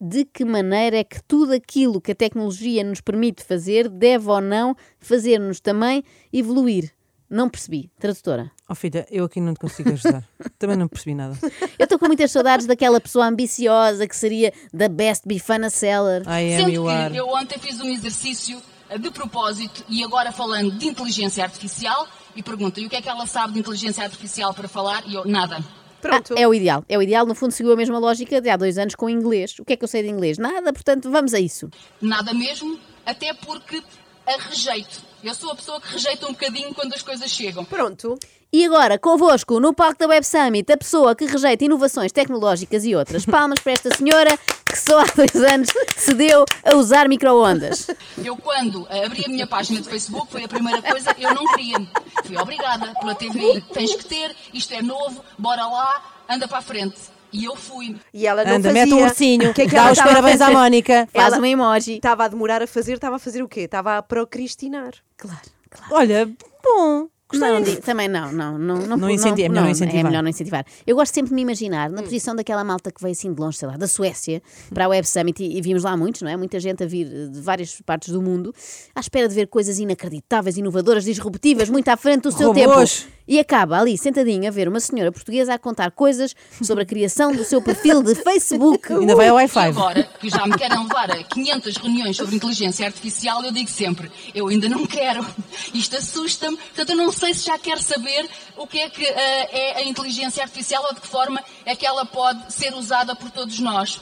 De 0.00 0.24
que 0.24 0.44
maneira 0.44 0.98
é 0.98 1.04
que 1.04 1.20
tudo 1.24 1.52
aquilo 1.52 2.00
que 2.00 2.12
a 2.12 2.14
tecnologia 2.14 2.84
nos 2.84 3.00
permite 3.00 3.42
fazer 3.42 3.88
deve 3.88 4.28
ou 4.28 4.40
não 4.40 4.76
fazer-nos 5.00 5.60
também 5.60 6.04
evoluir? 6.32 6.92
Não 7.28 7.48
percebi. 7.48 7.90
Tradutora. 7.98 8.50
Oh 8.68 8.74
filha, 8.74 9.06
eu 9.10 9.24
aqui 9.24 9.40
não 9.40 9.54
te 9.54 9.60
consigo 9.60 9.90
ajudar. 9.92 10.28
Também 10.58 10.76
não 10.76 10.88
percebi 10.88 11.14
nada. 11.14 11.38
Eu 11.78 11.84
estou 11.84 11.98
com 11.98 12.06
muitas 12.06 12.30
saudades 12.30 12.66
daquela 12.66 13.00
pessoa 13.00 13.26
ambiciosa 13.26 14.06
que 14.06 14.14
seria 14.14 14.52
the 14.76 14.88
best 14.88 15.26
bifana 15.26 15.70
seller. 15.70 16.22
I 16.22 16.54
am 16.54 16.60
Sendo 16.60 16.70
you 16.70 16.84
que 16.84 16.90
are. 16.90 17.16
eu 17.16 17.28
ontem 17.28 17.58
fiz 17.58 17.80
um 17.80 17.88
exercício 17.88 18.60
de 19.00 19.10
propósito 19.10 19.84
e 19.88 20.04
agora 20.04 20.32
falando 20.32 20.72
de 20.78 20.86
inteligência 20.86 21.42
artificial 21.44 22.06
e 22.36 22.42
pergunta, 22.42 22.80
e 22.80 22.86
o 22.86 22.90
que 22.90 22.96
é 22.96 23.02
que 23.02 23.08
ela 23.08 23.26
sabe 23.26 23.54
de 23.54 23.60
inteligência 23.60 24.04
artificial 24.04 24.52
para 24.54 24.68
falar? 24.68 25.02
E 25.06 25.14
eu, 25.14 25.24
nada. 25.24 25.64
Pronto. 26.00 26.34
Ah, 26.36 26.40
é 26.40 26.46
o 26.46 26.54
ideal. 26.54 26.84
É 26.88 26.96
o 26.96 27.02
ideal. 27.02 27.26
No 27.26 27.34
fundo, 27.34 27.50
seguiu 27.52 27.72
a 27.72 27.76
mesma 27.76 27.98
lógica 27.98 28.40
de 28.40 28.48
há 28.48 28.56
dois 28.56 28.78
anos 28.78 28.94
com 28.94 29.06
o 29.06 29.10
inglês. 29.10 29.58
O 29.58 29.64
que 29.64 29.72
é 29.72 29.76
que 29.76 29.82
eu 29.84 29.88
sei 29.88 30.02
de 30.02 30.08
inglês? 30.08 30.38
Nada, 30.38 30.72
portanto, 30.72 31.10
vamos 31.10 31.34
a 31.34 31.40
isso. 31.40 31.68
Nada 32.00 32.32
mesmo, 32.32 32.78
até 33.04 33.32
porque 33.34 33.82
a 34.26 34.36
rejeito. 34.48 35.02
Eu 35.24 35.34
sou 35.34 35.50
a 35.50 35.56
pessoa 35.56 35.80
que 35.80 35.92
rejeita 35.92 36.26
um 36.26 36.32
bocadinho 36.32 36.72
quando 36.74 36.94
as 36.94 37.02
coisas 37.02 37.30
chegam. 37.30 37.64
Pronto. 37.64 38.16
E 38.50 38.64
agora, 38.64 38.98
convosco, 38.98 39.60
no 39.60 39.74
palco 39.74 39.98
da 39.98 40.06
Web 40.06 40.24
Summit, 40.24 40.72
a 40.72 40.76
pessoa 40.78 41.14
que 41.14 41.26
rejeita 41.26 41.66
inovações 41.66 42.10
tecnológicas 42.12 42.82
e 42.86 42.94
outras. 42.96 43.26
Palmas 43.26 43.58
para 43.60 43.72
esta 43.72 43.94
senhora 43.94 44.38
que 44.64 44.78
só 44.78 45.00
há 45.00 45.04
dois 45.14 45.34
anos 45.36 45.68
se 45.96 46.14
deu 46.14 46.46
a 46.64 46.74
usar 46.74 47.08
micro-ondas. 47.10 47.88
Eu, 48.24 48.36
quando 48.38 48.86
abri 48.90 49.22
a 49.26 49.28
minha 49.28 49.46
página 49.46 49.82
de 49.82 49.88
Facebook, 49.88 50.32
foi 50.32 50.44
a 50.44 50.48
primeira 50.48 50.80
coisa, 50.80 51.14
eu 51.18 51.34
não 51.34 51.44
queria. 51.54 51.76
Fui 52.24 52.38
obrigada 52.38 52.94
pela 52.98 53.14
TV. 53.14 53.62
Tens 53.74 53.94
que 53.94 54.04
ter, 54.06 54.34
isto 54.54 54.72
é 54.72 54.80
novo, 54.80 55.22
bora 55.38 55.66
lá, 55.66 56.02
anda 56.28 56.48
para 56.48 56.58
a 56.58 56.62
frente. 56.62 56.96
E 57.30 57.44
eu 57.44 57.54
fui. 57.54 57.96
E 58.14 58.26
ela 58.26 58.42
não 58.42 58.54
Anda, 58.54 58.70
fazia. 58.70 58.86
mete 58.86 58.94
um 58.94 59.04
ursinho. 59.04 59.50
O 59.50 59.54
que 59.54 59.60
é 59.62 59.66
que 59.66 59.74
Dá 59.74 59.82
ela 59.82 59.92
os 59.92 59.98
parabéns 59.98 60.40
à? 60.40 60.50
Mónica. 60.50 61.06
Faz 61.12 61.34
Ela- 61.34 61.42
um 61.42 61.44
emoji. 61.44 61.96
Estava 61.96 62.24
a 62.24 62.28
demorar 62.28 62.62
a 62.62 62.66
fazer, 62.66 62.94
estava 62.94 63.16
a 63.16 63.18
fazer 63.18 63.42
o 63.42 63.48
quê? 63.48 63.60
Estava 63.60 63.98
a 63.98 64.02
procrastinar. 64.02 64.94
Claro, 65.18 65.38
claro. 65.68 65.94
Olha, 65.94 66.30
bom. 66.64 67.08
Não, 67.36 67.60
di- 67.60 67.76
também 67.76 68.08
não, 68.08 68.32
não, 68.32 68.58
não, 68.58 68.76
não, 68.76 68.96
Não 68.96 69.08
é 69.08 69.12
melhor 69.16 69.50
não 69.50 69.68
incentivar. 69.68 70.00
É 70.00 70.02
melhor 70.02 70.22
não 70.22 70.30
incentivar. 70.30 70.64
Eu 70.86 70.96
gosto 70.96 71.12
sempre 71.14 71.28
de 71.30 71.34
me 71.34 71.42
imaginar 71.42 71.90
na 71.90 72.02
posição 72.02 72.34
daquela 72.34 72.64
malta 72.64 72.90
que 72.90 73.02
veio 73.02 73.12
assim 73.12 73.32
de 73.34 73.40
longe, 73.40 73.58
sei 73.58 73.68
lá, 73.68 73.76
da 73.76 73.86
Suécia, 73.86 74.42
para 74.72 74.86
a 74.86 74.88
Web 74.88 75.06
Summit, 75.06 75.42
e, 75.42 75.58
e 75.58 75.60
vimos 75.60 75.82
lá 75.84 75.96
muitos, 75.96 76.22
não 76.22 76.30
é? 76.30 76.36
Muita 76.36 76.58
gente 76.58 76.82
a 76.82 76.86
vir 76.86 77.06
de 77.28 77.40
várias 77.40 77.80
partes 77.84 78.10
do 78.12 78.22
mundo, 78.22 78.54
à 78.94 79.00
espera 79.00 79.28
de 79.28 79.34
ver 79.34 79.46
coisas 79.48 79.78
inacreditáveis, 79.78 80.56
inovadoras, 80.56 81.04
disruptivas, 81.04 81.68
muito 81.68 81.88
à 81.88 81.96
frente 81.96 82.22
do 82.22 82.32
seu 82.32 82.52
Robôs. 82.52 83.00
tempo. 83.02 83.18
E 83.30 83.38
acaba 83.38 83.78
ali, 83.78 83.98
sentadinha, 83.98 84.48
a 84.48 84.50
ver 84.52 84.66
uma 84.68 84.80
senhora 84.80 85.12
portuguesa 85.12 85.52
a 85.52 85.58
contar 85.58 85.90
coisas 85.90 86.34
sobre 86.62 86.84
a 86.84 86.86
criação 86.86 87.30
do 87.30 87.44
seu 87.44 87.60
perfil 87.60 88.02
de 88.02 88.14
Facebook. 88.14 88.88
Ainda 88.90 89.14
vai 89.14 89.28
ao 89.28 89.34
E 89.38 89.42
Wi-Fi. 89.42 89.58
agora, 89.68 90.02
que 90.18 90.30
já 90.30 90.46
me 90.46 90.56
querem 90.56 90.82
levar 90.82 91.10
a 91.10 91.22
500 91.24 91.76
reuniões 91.76 92.16
sobre 92.16 92.36
inteligência 92.36 92.86
artificial, 92.86 93.44
eu 93.44 93.52
digo 93.52 93.68
sempre, 93.68 94.10
eu 94.34 94.48
ainda 94.48 94.66
não 94.70 94.86
quero. 94.86 95.26
Isto 95.74 95.98
assusta-me. 95.98 96.56
Portanto, 96.56 96.88
eu 96.88 96.96
não 96.96 97.12
sei 97.18 97.34
se 97.34 97.44
já 97.44 97.58
quero 97.58 97.82
saber 97.82 98.28
o 98.56 98.66
que 98.66 98.78
é 98.78 98.88
que 98.88 99.04
eh, 99.04 99.48
é 99.52 99.76
a 99.78 99.82
inteligência 99.82 100.42
artificial 100.42 100.84
ou 100.84 100.94
de 100.94 101.00
que 101.00 101.06
forma 101.06 101.42
é 101.64 101.74
que 101.74 101.84
ela 101.84 102.06
pode 102.06 102.52
ser 102.52 102.72
usada 102.74 103.14
por 103.16 103.30
todos 103.30 103.58
nós. 103.58 104.00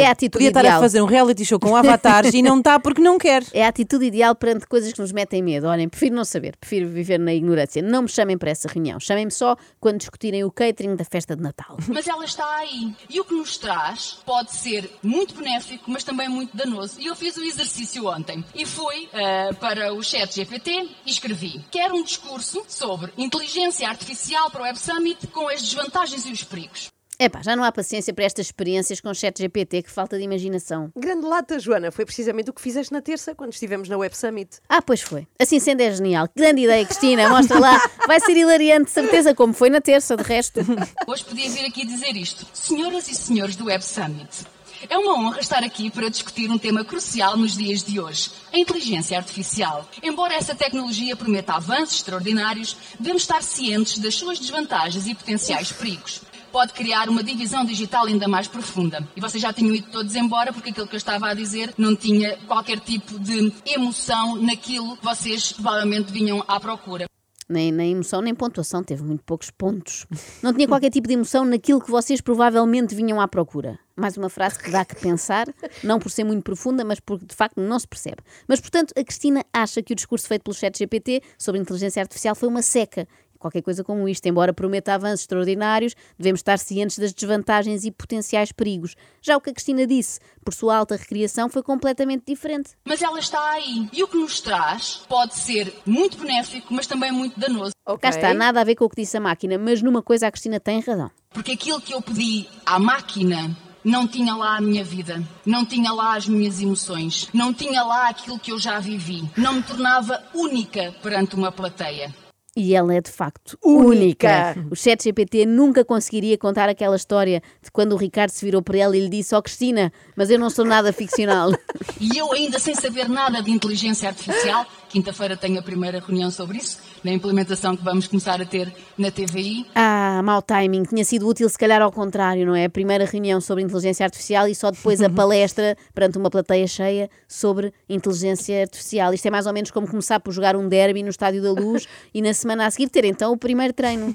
É 0.00 0.06
a 0.06 0.10
atitude 0.10 0.32
Podia 0.32 0.48
estar 0.48 0.60
ideal. 0.60 0.78
a 0.78 0.80
fazer 0.80 1.02
um 1.02 1.06
reality 1.06 1.44
show 1.44 1.58
com 1.58 1.74
avatares 1.76 2.34
e 2.34 2.42
não 2.42 2.58
está 2.58 2.78
porque 2.78 3.00
não 3.00 3.18
quer. 3.18 3.44
É 3.52 3.64
a 3.64 3.68
atitude 3.68 4.06
ideal 4.06 4.34
perante 4.34 4.66
coisas 4.66 4.92
que 4.92 5.00
nos 5.00 5.12
metem 5.12 5.42
medo. 5.42 5.66
Olhem, 5.66 5.88
prefiro 5.88 6.14
não 6.14 6.24
saber, 6.24 6.56
prefiro 6.56 6.88
viver 6.88 7.18
na 7.18 7.32
ignorância. 7.32 7.82
Não 7.82 8.02
me 8.02 8.08
chamem 8.08 8.38
para 8.38 8.50
essa 8.50 8.68
reunião. 8.68 8.98
Chamem-me 9.00 9.30
só 9.30 9.56
quando 9.80 9.98
discutirem 9.98 10.44
o 10.44 10.50
catering 10.50 10.96
da 10.96 11.04
festa 11.04 11.36
de 11.36 11.42
Natal. 11.42 11.76
Mas 11.88 12.06
ela 12.06 12.24
está 12.24 12.46
aí. 12.56 12.94
E 13.08 13.20
o 13.20 13.24
que 13.24 13.34
nos 13.34 13.56
traz 13.58 14.18
pode 14.24 14.52
ser 14.52 14.90
muito 15.02 15.34
benéfico, 15.34 15.90
mas 15.90 16.04
também 16.04 16.28
muito 16.28 16.56
danoso. 16.56 17.00
E 17.00 17.06
eu 17.06 17.16
fiz 17.16 17.36
o 17.36 17.42
exercício 17.42 18.06
ontem. 18.06 18.44
E 18.54 18.64
fui 18.64 19.08
eh, 19.12 19.52
para 19.54 19.92
o 19.92 20.02
chat 20.02 20.34
GPT 20.34 20.88
e 21.06 21.10
escrevi. 21.10 21.64
Quero 21.70 21.94
um 21.94 22.02
discurso 22.02 22.62
sobre 22.68 23.12
inteligência 23.16 23.88
artificial 23.88 24.50
para 24.50 24.62
o 24.62 24.64
Web 24.64 24.78
Summit 24.78 25.26
com 25.28 25.48
as 25.48 25.62
desvantagens 25.62 26.26
e 26.26 26.32
os 26.32 26.44
perigos. 26.44 26.90
Epá, 27.22 27.40
já 27.40 27.54
não 27.54 27.62
há 27.62 27.70
paciência 27.70 28.12
para 28.12 28.24
estas 28.24 28.46
experiências 28.46 29.00
com 29.00 29.14
chat 29.14 29.38
GPT, 29.38 29.82
que 29.84 29.90
falta 29.92 30.18
de 30.18 30.24
imaginação. 30.24 30.90
Grande 30.96 31.24
lata, 31.24 31.56
Joana. 31.56 31.92
Foi 31.92 32.04
precisamente 32.04 32.50
o 32.50 32.52
que 32.52 32.60
fizeste 32.60 32.92
na 32.92 33.00
terça, 33.00 33.32
quando 33.32 33.52
estivemos 33.52 33.88
na 33.88 33.96
Web 33.96 34.16
Summit. 34.16 34.58
Ah, 34.68 34.82
pois 34.82 35.02
foi. 35.02 35.28
Assim 35.38 35.60
sendo 35.60 35.82
é 35.82 35.92
genial. 35.92 36.28
Grande 36.34 36.62
ideia, 36.62 36.84
Cristina. 36.84 37.28
Mostra 37.28 37.60
lá. 37.60 37.80
Vai 38.08 38.18
ser 38.18 38.36
hilariante, 38.36 38.86
de 38.86 38.90
certeza, 38.90 39.36
como 39.36 39.52
foi 39.52 39.70
na 39.70 39.80
terça, 39.80 40.16
de 40.16 40.24
resto. 40.24 40.62
Hoje 41.06 41.24
podia 41.24 41.48
vir 41.48 41.64
aqui 41.64 41.86
dizer 41.86 42.16
isto. 42.16 42.44
Senhoras 42.52 43.08
e 43.08 43.14
senhores 43.14 43.54
do 43.54 43.66
Web 43.66 43.84
Summit, 43.84 44.44
é 44.90 44.98
uma 44.98 45.14
honra 45.14 45.38
estar 45.38 45.62
aqui 45.62 45.90
para 45.90 46.08
discutir 46.08 46.50
um 46.50 46.58
tema 46.58 46.84
crucial 46.84 47.36
nos 47.36 47.56
dias 47.56 47.84
de 47.84 48.00
hoje, 48.00 48.30
a 48.52 48.58
inteligência 48.58 49.16
artificial. 49.16 49.88
Embora 50.02 50.34
essa 50.34 50.56
tecnologia 50.56 51.14
prometa 51.14 51.52
avanços 51.52 51.98
extraordinários, 51.98 52.76
devemos 52.98 53.22
estar 53.22 53.44
cientes 53.44 53.98
das 53.98 54.16
suas 54.16 54.40
desvantagens 54.40 55.06
e 55.06 55.14
potenciais 55.14 55.70
perigos. 55.70 56.22
Pode 56.52 56.74
criar 56.74 57.08
uma 57.08 57.22
divisão 57.22 57.64
digital 57.64 58.04
ainda 58.04 58.28
mais 58.28 58.46
profunda. 58.46 59.08
E 59.16 59.20
vocês 59.20 59.42
já 59.42 59.54
tinham 59.54 59.74
ido 59.74 59.90
todos 59.90 60.14
embora 60.14 60.52
porque 60.52 60.68
aquilo 60.68 60.86
que 60.86 60.94
eu 60.94 60.98
estava 60.98 61.28
a 61.28 61.34
dizer 61.34 61.72
não 61.78 61.96
tinha 61.96 62.36
qualquer 62.46 62.78
tipo 62.78 63.18
de 63.18 63.50
emoção 63.64 64.36
naquilo 64.36 64.98
que 64.98 65.02
vocês 65.02 65.52
provavelmente 65.52 66.12
vinham 66.12 66.44
à 66.46 66.60
procura. 66.60 67.06
Nem, 67.48 67.72
nem 67.72 67.92
emoção, 67.92 68.20
nem 68.22 68.34
pontuação. 68.34 68.82
Teve 68.82 69.02
muito 69.02 69.22
poucos 69.24 69.50
pontos. 69.50 70.06
Não 70.42 70.52
tinha 70.52 70.68
qualquer 70.68 70.90
tipo 70.90 71.08
de 71.08 71.14
emoção 71.14 71.44
naquilo 71.44 71.80
que 71.80 71.90
vocês 71.90 72.20
provavelmente 72.20 72.94
vinham 72.94 73.20
à 73.20 73.26
procura. 73.26 73.78
Mais 73.94 74.16
uma 74.16 74.30
frase 74.30 74.58
que 74.58 74.70
dá 74.70 74.84
que 74.84 74.96
pensar, 74.96 75.46
não 75.84 75.98
por 75.98 76.10
ser 76.10 76.24
muito 76.24 76.42
profunda, 76.42 76.82
mas 76.82 76.98
porque 76.98 77.26
de 77.26 77.34
facto 77.34 77.60
não 77.60 77.78
se 77.78 77.86
percebe. 77.86 78.18
Mas, 78.48 78.58
portanto, 78.58 78.94
a 78.96 79.04
Cristina 79.04 79.44
acha 79.52 79.82
que 79.82 79.92
o 79.92 79.96
discurso 79.96 80.26
feito 80.26 80.42
pelo 80.42 80.54
chat 80.54 80.78
GPT 80.78 81.22
sobre 81.36 81.60
inteligência 81.60 82.00
artificial 82.00 82.34
foi 82.34 82.48
uma 82.48 82.62
seca. 82.62 83.06
Qualquer 83.42 83.60
coisa 83.60 83.84
como 83.84 84.08
isto. 84.08 84.24
Embora 84.26 84.52
prometa 84.54 84.94
avanços 84.94 85.20
extraordinários, 85.20 85.94
devemos 86.18 86.38
estar 86.38 86.58
cientes 86.58 86.98
das 86.98 87.12
desvantagens 87.12 87.84
e 87.84 87.90
potenciais 87.90 88.52
perigos. 88.52 88.94
Já 89.20 89.36
o 89.36 89.40
que 89.40 89.50
a 89.50 89.52
Cristina 89.52 89.86
disse, 89.86 90.20
por 90.44 90.54
sua 90.54 90.76
alta 90.76 90.96
recriação, 90.96 91.48
foi 91.48 91.62
completamente 91.62 92.24
diferente. 92.26 92.70
Mas 92.84 93.02
ela 93.02 93.18
está 93.18 93.40
aí. 93.50 93.88
E 93.92 94.02
o 94.02 94.08
que 94.08 94.16
nos 94.16 94.40
traz 94.40 95.02
pode 95.08 95.38
ser 95.38 95.74
muito 95.84 96.16
benéfico, 96.16 96.72
mas 96.72 96.86
também 96.86 97.12
muito 97.12 97.38
danoso. 97.38 97.72
Ok. 97.84 98.00
Cá 98.00 98.10
está, 98.10 98.32
nada 98.32 98.60
a 98.60 98.64
ver 98.64 98.76
com 98.76 98.84
o 98.84 98.88
que 98.88 99.02
disse 99.02 99.16
a 99.16 99.20
máquina, 99.20 99.58
mas 99.58 99.82
numa 99.82 100.02
coisa 100.02 100.28
a 100.28 100.30
Cristina 100.30 100.58
tem 100.58 100.80
razão. 100.80 101.10
Porque 101.30 101.52
aquilo 101.52 101.80
que 101.80 101.92
eu 101.92 102.00
pedi 102.00 102.48
à 102.64 102.78
máquina 102.78 103.56
não 103.84 104.06
tinha 104.06 104.34
lá 104.34 104.56
a 104.56 104.60
minha 104.60 104.84
vida, 104.84 105.22
não 105.44 105.64
tinha 105.64 105.92
lá 105.92 106.16
as 106.16 106.28
minhas 106.28 106.60
emoções, 106.60 107.28
não 107.32 107.52
tinha 107.52 107.82
lá 107.82 108.08
aquilo 108.08 108.38
que 108.38 108.52
eu 108.52 108.58
já 108.58 108.78
vivi, 108.78 109.28
não 109.36 109.54
me 109.54 109.62
tornava 109.62 110.22
única 110.34 110.94
perante 111.02 111.34
uma 111.34 111.50
plateia. 111.50 112.14
E 112.54 112.74
ela 112.74 112.94
é 112.94 113.00
de 113.00 113.10
facto 113.10 113.58
Única. 113.64 114.54
única. 114.54 114.66
O 114.70 114.76
chat 114.76 115.02
GPT 115.02 115.46
nunca 115.46 115.84
conseguiria 115.84 116.36
contar 116.36 116.68
aquela 116.68 116.96
história 116.96 117.42
de 117.62 117.70
quando 117.70 117.92
o 117.92 117.96
Ricardo 117.96 118.30
se 118.30 118.44
virou 118.44 118.60
para 118.60 118.76
ela 118.78 118.96
e 118.96 119.00
lhe 119.00 119.08
disse: 119.08 119.34
Ó 119.34 119.40
Cristina, 119.40 119.90
mas 120.14 120.28
eu 120.28 120.38
não 120.38 120.50
sou 120.50 120.64
nada 120.64 120.92
ficcional. 120.92 121.50
E 122.00 122.18
eu, 122.18 122.32
ainda 122.32 122.58
sem 122.58 122.74
saber 122.74 123.08
nada 123.08 123.40
de 123.40 123.50
inteligência 123.52 124.08
artificial, 124.08 124.66
quinta-feira 124.88 125.36
tenho 125.36 125.60
a 125.60 125.62
primeira 125.62 126.00
reunião 126.00 126.32
sobre 126.32 126.58
isso, 126.58 126.78
na 127.04 127.12
implementação 127.12 127.76
que 127.76 127.84
vamos 127.84 128.08
começar 128.08 128.40
a 128.42 128.44
ter 128.44 128.72
na 128.98 129.08
TVI. 129.10 129.66
ah, 129.74 130.20
mau 130.24 130.42
timing. 130.42 130.82
Tinha 130.82 131.04
sido 131.04 131.28
útil, 131.28 131.48
se 131.48 131.56
calhar, 131.56 131.80
ao 131.80 131.92
contrário, 131.92 132.44
não 132.44 132.56
é? 132.56 132.64
A 132.64 132.70
primeira 132.70 133.04
reunião 133.04 133.40
sobre 133.40 133.62
inteligência 133.62 134.04
artificial 134.04 134.48
e 134.48 134.54
só 134.54 134.70
depois 134.72 135.00
a 135.00 135.08
palestra 135.10 135.76
perante 135.94 136.18
uma 136.18 136.28
plateia 136.28 136.66
cheia 136.66 137.08
sobre 137.28 137.72
inteligência 137.88 138.60
artificial. 138.62 139.14
Isto 139.14 139.26
é 139.26 139.30
mais 139.30 139.46
ou 139.46 139.52
menos 139.52 139.70
como 139.70 139.86
começar 139.88 140.18
por 140.18 140.32
jogar 140.32 140.56
um 140.56 140.68
derby 140.68 141.02
no 141.04 141.10
Estádio 141.10 141.40
da 141.40 141.52
Luz 141.52 141.86
e 142.12 142.20
na 142.20 142.34
semana 142.42 142.66
a 142.66 142.70
seguir 142.70 142.88
ter 142.88 143.04
então 143.04 143.32
o 143.32 143.36
primeiro 143.36 143.72
treino. 143.72 144.14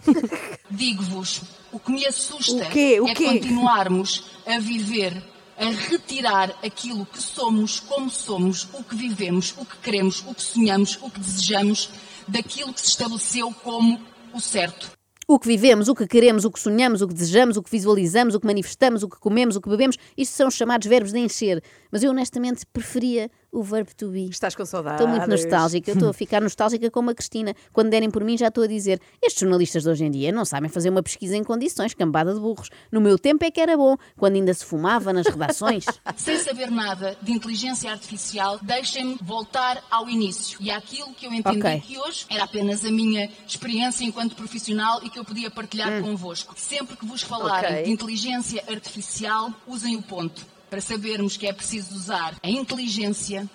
Digo-vos, 0.70 1.42
o 1.72 1.80
que 1.80 1.92
me 1.92 2.06
assusta 2.06 2.66
O 2.66 2.70
quê? 2.70 3.00
O 3.00 3.08
é 3.08 3.14
quê? 3.14 3.26
continuarmos 3.26 4.32
a 4.46 4.60
viver, 4.60 5.14
a 5.58 5.70
retirar 5.70 6.56
aquilo 6.64 7.06
que 7.06 7.22
somos, 7.22 7.80
como 7.80 8.10
somos, 8.10 8.68
o 8.74 8.84
que 8.84 8.96
vivemos, 8.96 9.54
o 9.58 9.66
que 9.66 9.78
queremos, 9.78 10.24
o 10.28 10.34
que 10.34 10.42
sonhamos, 10.42 11.00
o 11.02 11.10
que 11.10 11.20
desejamos, 11.20 11.90
daquilo 12.28 12.74
que 12.74 12.82
se 12.82 12.88
estabeleceu 12.88 13.52
como 13.64 14.00
o 14.34 14.40
certo. 14.40 14.92
O 15.30 15.38
que 15.38 15.48
vivemos, 15.48 15.90
o 15.90 15.96
que 15.96 16.08
queremos, 16.08 16.46
o 16.46 16.52
que 16.52 16.60
sonhamos, 16.60 17.02
o 17.02 17.08
que 17.08 17.14
desejamos, 17.14 17.58
o 17.58 17.64
que 17.64 17.70
visualizamos, 17.70 18.34
o 18.34 18.40
que 18.40 18.46
manifestamos, 18.46 19.04
o 19.04 19.10
que 19.10 19.20
comemos, 19.20 19.58
o 19.58 19.62
que 19.62 19.68
bebemos, 19.68 19.98
isto 20.16 20.34
são 20.34 20.48
os 20.48 20.56
chamados 20.56 20.88
verbos 20.88 21.12
de 21.12 21.20
encher. 21.20 21.62
Mas 21.92 22.02
eu 22.02 22.12
honestamente 22.12 22.66
preferia 22.66 23.30
o 23.60 23.64
verbo 23.64 23.90
to 23.96 24.10
be. 24.10 24.30
Estás 24.30 24.56
com 24.56 24.66
saudades. 24.66 25.00
Estou 25.02 25.08
muito 25.08 25.28
nostálgica, 25.30 25.92
eu 25.92 25.94
estou 25.96 26.10
a 26.10 26.14
ficar 26.14 26.42
nostálgica 26.42 26.90
como 26.92 27.10
a 27.10 27.16
Cristina. 27.16 27.56
Quando 27.74 27.90
derem 27.90 28.10
por 28.12 28.24
mim, 28.24 28.38
já 28.38 28.48
estou 28.50 28.64
a 28.64 28.68
dizer: 28.68 29.00
estes 29.22 29.42
jornalistas 29.42 29.84
de 29.84 29.90
hoje 29.90 30.06
em 30.06 30.12
dia 30.12 30.32
não 30.32 30.46
sabem 30.46 30.70
fazer 30.70 30.90
uma 30.90 31.02
pesquisa 31.04 31.36
em 31.36 31.44
condições, 31.44 31.94
cambada 31.94 32.34
de 32.34 32.40
burros. 32.40 32.70
No 32.92 33.02
meu 33.02 33.18
tempo 33.18 33.44
é 33.46 33.52
que 33.52 33.60
era 33.60 33.76
bom, 33.76 33.96
quando 34.18 34.36
ainda 34.36 34.54
se 34.54 34.64
fumava 34.66 35.12
nas 35.12 35.28
redações. 35.28 35.86
Sem 36.18 36.38
saber 36.40 36.70
nada 36.70 37.18
de 37.22 37.32
inteligência 37.32 37.92
artificial, 37.92 38.60
deixem-me 38.62 39.18
voltar 39.22 39.84
ao 39.90 40.10
início 40.10 40.58
e 40.62 40.70
àquilo 40.72 41.14
que 41.14 41.26
eu 41.26 41.34
entendi 41.34 41.60
Ok. 41.60 41.82
que 41.82 41.98
hoje 41.98 42.26
era 42.30 42.44
apenas 42.44 42.84
a 42.86 42.92
minha 42.92 43.30
experiência 43.48 44.04
enquanto 44.06 44.36
profissional 44.36 45.02
e 45.04 45.10
que 45.10 45.18
eu 45.20 45.26
podia 45.26 45.50
partilhar 45.50 45.88
Hum. 45.92 46.02
convosco. 46.02 46.54
Sempre 46.58 46.96
que 46.98 47.06
vos 47.06 47.22
falarem 47.22 47.72
Ok. 47.72 47.84
de 47.86 47.92
inteligência 47.92 48.64
artificial, 48.70 49.52
usem 49.66 49.96
o 49.96 50.02
ponto 50.02 50.46
para 50.70 50.82
sabermos 50.82 51.38
que 51.38 51.48
é 51.48 51.54
preciso 51.54 51.96
usar 51.96 52.36
a 52.44 52.50
inteligência 52.50 53.50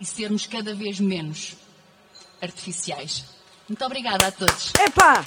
e 0.00 0.04
sermos 0.04 0.46
cada 0.46 0.74
vez 0.74 1.00
menos 1.00 1.56
artificiais. 2.40 3.24
Muito 3.68 3.84
obrigada 3.84 4.26
a 4.28 4.30
todos. 4.30 4.72
Epá! 4.80 5.22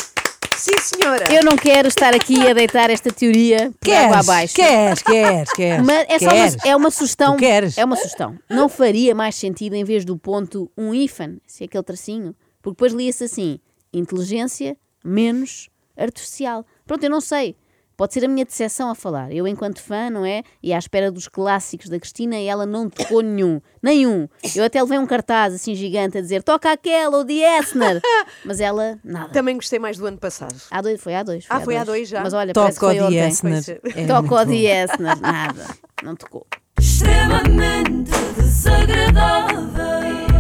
Sim, 0.57 0.77
senhora! 0.79 1.33
Eu 1.33 1.43
não 1.43 1.55
quero 1.55 1.87
estar 1.87 2.13
aqui 2.13 2.47
a 2.47 2.53
deitar 2.53 2.89
esta 2.89 3.11
teoria 3.11 3.71
por 3.79 3.91
água 3.91 4.09
Queres, 4.09 4.29
abaixo. 4.29 4.55
queres, 4.55 5.01
queres, 5.01 5.53
queres. 5.53 5.85
Mas 5.85 6.05
é 6.07 6.19
só 6.19 6.29
queres. 6.29 6.53
uma, 6.55 6.67
é 6.67 6.75
uma 6.75 6.91
sugestão. 6.91 7.35
Tu 7.35 7.39
queres? 7.39 7.77
É 7.77 7.85
uma 7.85 7.95
sugestão. 7.95 8.37
Não 8.49 8.69
faria 8.69 9.15
mais 9.15 9.35
sentido, 9.35 9.73
em 9.73 9.83
vez 9.83 10.05
do 10.05 10.17
ponto, 10.17 10.71
um 10.77 10.93
hífen, 10.93 11.41
se 11.47 11.63
é 11.63 11.65
aquele 11.65 11.83
tracinho? 11.83 12.35
Porque 12.61 12.75
depois 12.75 12.93
lia-se 12.93 13.23
assim: 13.23 13.59
inteligência 13.91 14.77
menos 15.03 15.69
artificial. 15.97 16.65
Pronto, 16.85 17.03
eu 17.03 17.09
não 17.09 17.21
sei. 17.21 17.55
Pode 18.01 18.15
ser 18.15 18.25
a 18.25 18.27
minha 18.27 18.43
decepção 18.43 18.89
a 18.89 18.95
falar. 18.95 19.31
Eu, 19.31 19.47
enquanto 19.47 19.79
fã, 19.79 20.09
não 20.09 20.25
é? 20.25 20.41
E 20.63 20.73
à 20.73 20.79
espera 20.79 21.11
dos 21.11 21.27
clássicos 21.27 21.87
da 21.87 21.99
Cristina, 21.99 22.35
e 22.35 22.47
ela 22.47 22.65
não 22.65 22.89
tocou 22.89 23.21
nenhum. 23.21 23.61
Nenhum. 23.79 24.27
Eu 24.55 24.63
até 24.63 24.81
levei 24.81 24.97
um 24.97 25.05
cartaz 25.05 25.53
assim 25.53 25.75
gigante 25.75 26.17
a 26.17 26.21
dizer 26.21 26.41
toca 26.41 26.71
aquela, 26.71 27.19
o 27.19 27.23
The 27.23 27.59
Essner. 27.59 28.01
Mas 28.43 28.59
ela, 28.59 28.97
nada. 29.03 29.29
Também 29.29 29.53
gostei 29.53 29.77
mais 29.77 29.99
do 29.99 30.07
ano 30.07 30.17
passado. 30.17 30.59
Há 30.71 30.81
dois, 30.81 30.99
foi 30.99 31.13
há 31.13 31.21
dois. 31.21 31.45
Ah, 31.47 31.59
foi 31.59 31.77
há 31.77 31.83
dois 31.83 32.09
já? 32.09 32.23
Mas 32.23 32.33
olha, 32.33 32.53
parece 32.53 32.79
que 32.79 32.85
Toca 32.87 32.95
o 32.95 33.05
foi. 33.05 33.09
Diessner. 33.11 33.79
Pois 33.83 33.95
é. 33.95 34.07
Toca 34.07 34.33
o. 34.33 34.45
The 34.47 34.83
Essner. 34.83 35.21
Nada. 35.21 35.67
Não 36.01 36.15
tocou. 36.15 36.47
extremamente 36.79 38.09
desagradável. 38.35 40.30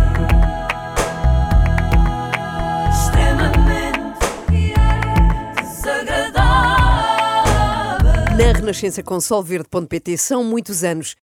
Na 8.51 8.57
Renascença 8.57 9.01
com 9.01 9.17
solverde.pt 9.17 10.17
são 10.17 10.43
muitos 10.43 10.83
anos 10.83 11.15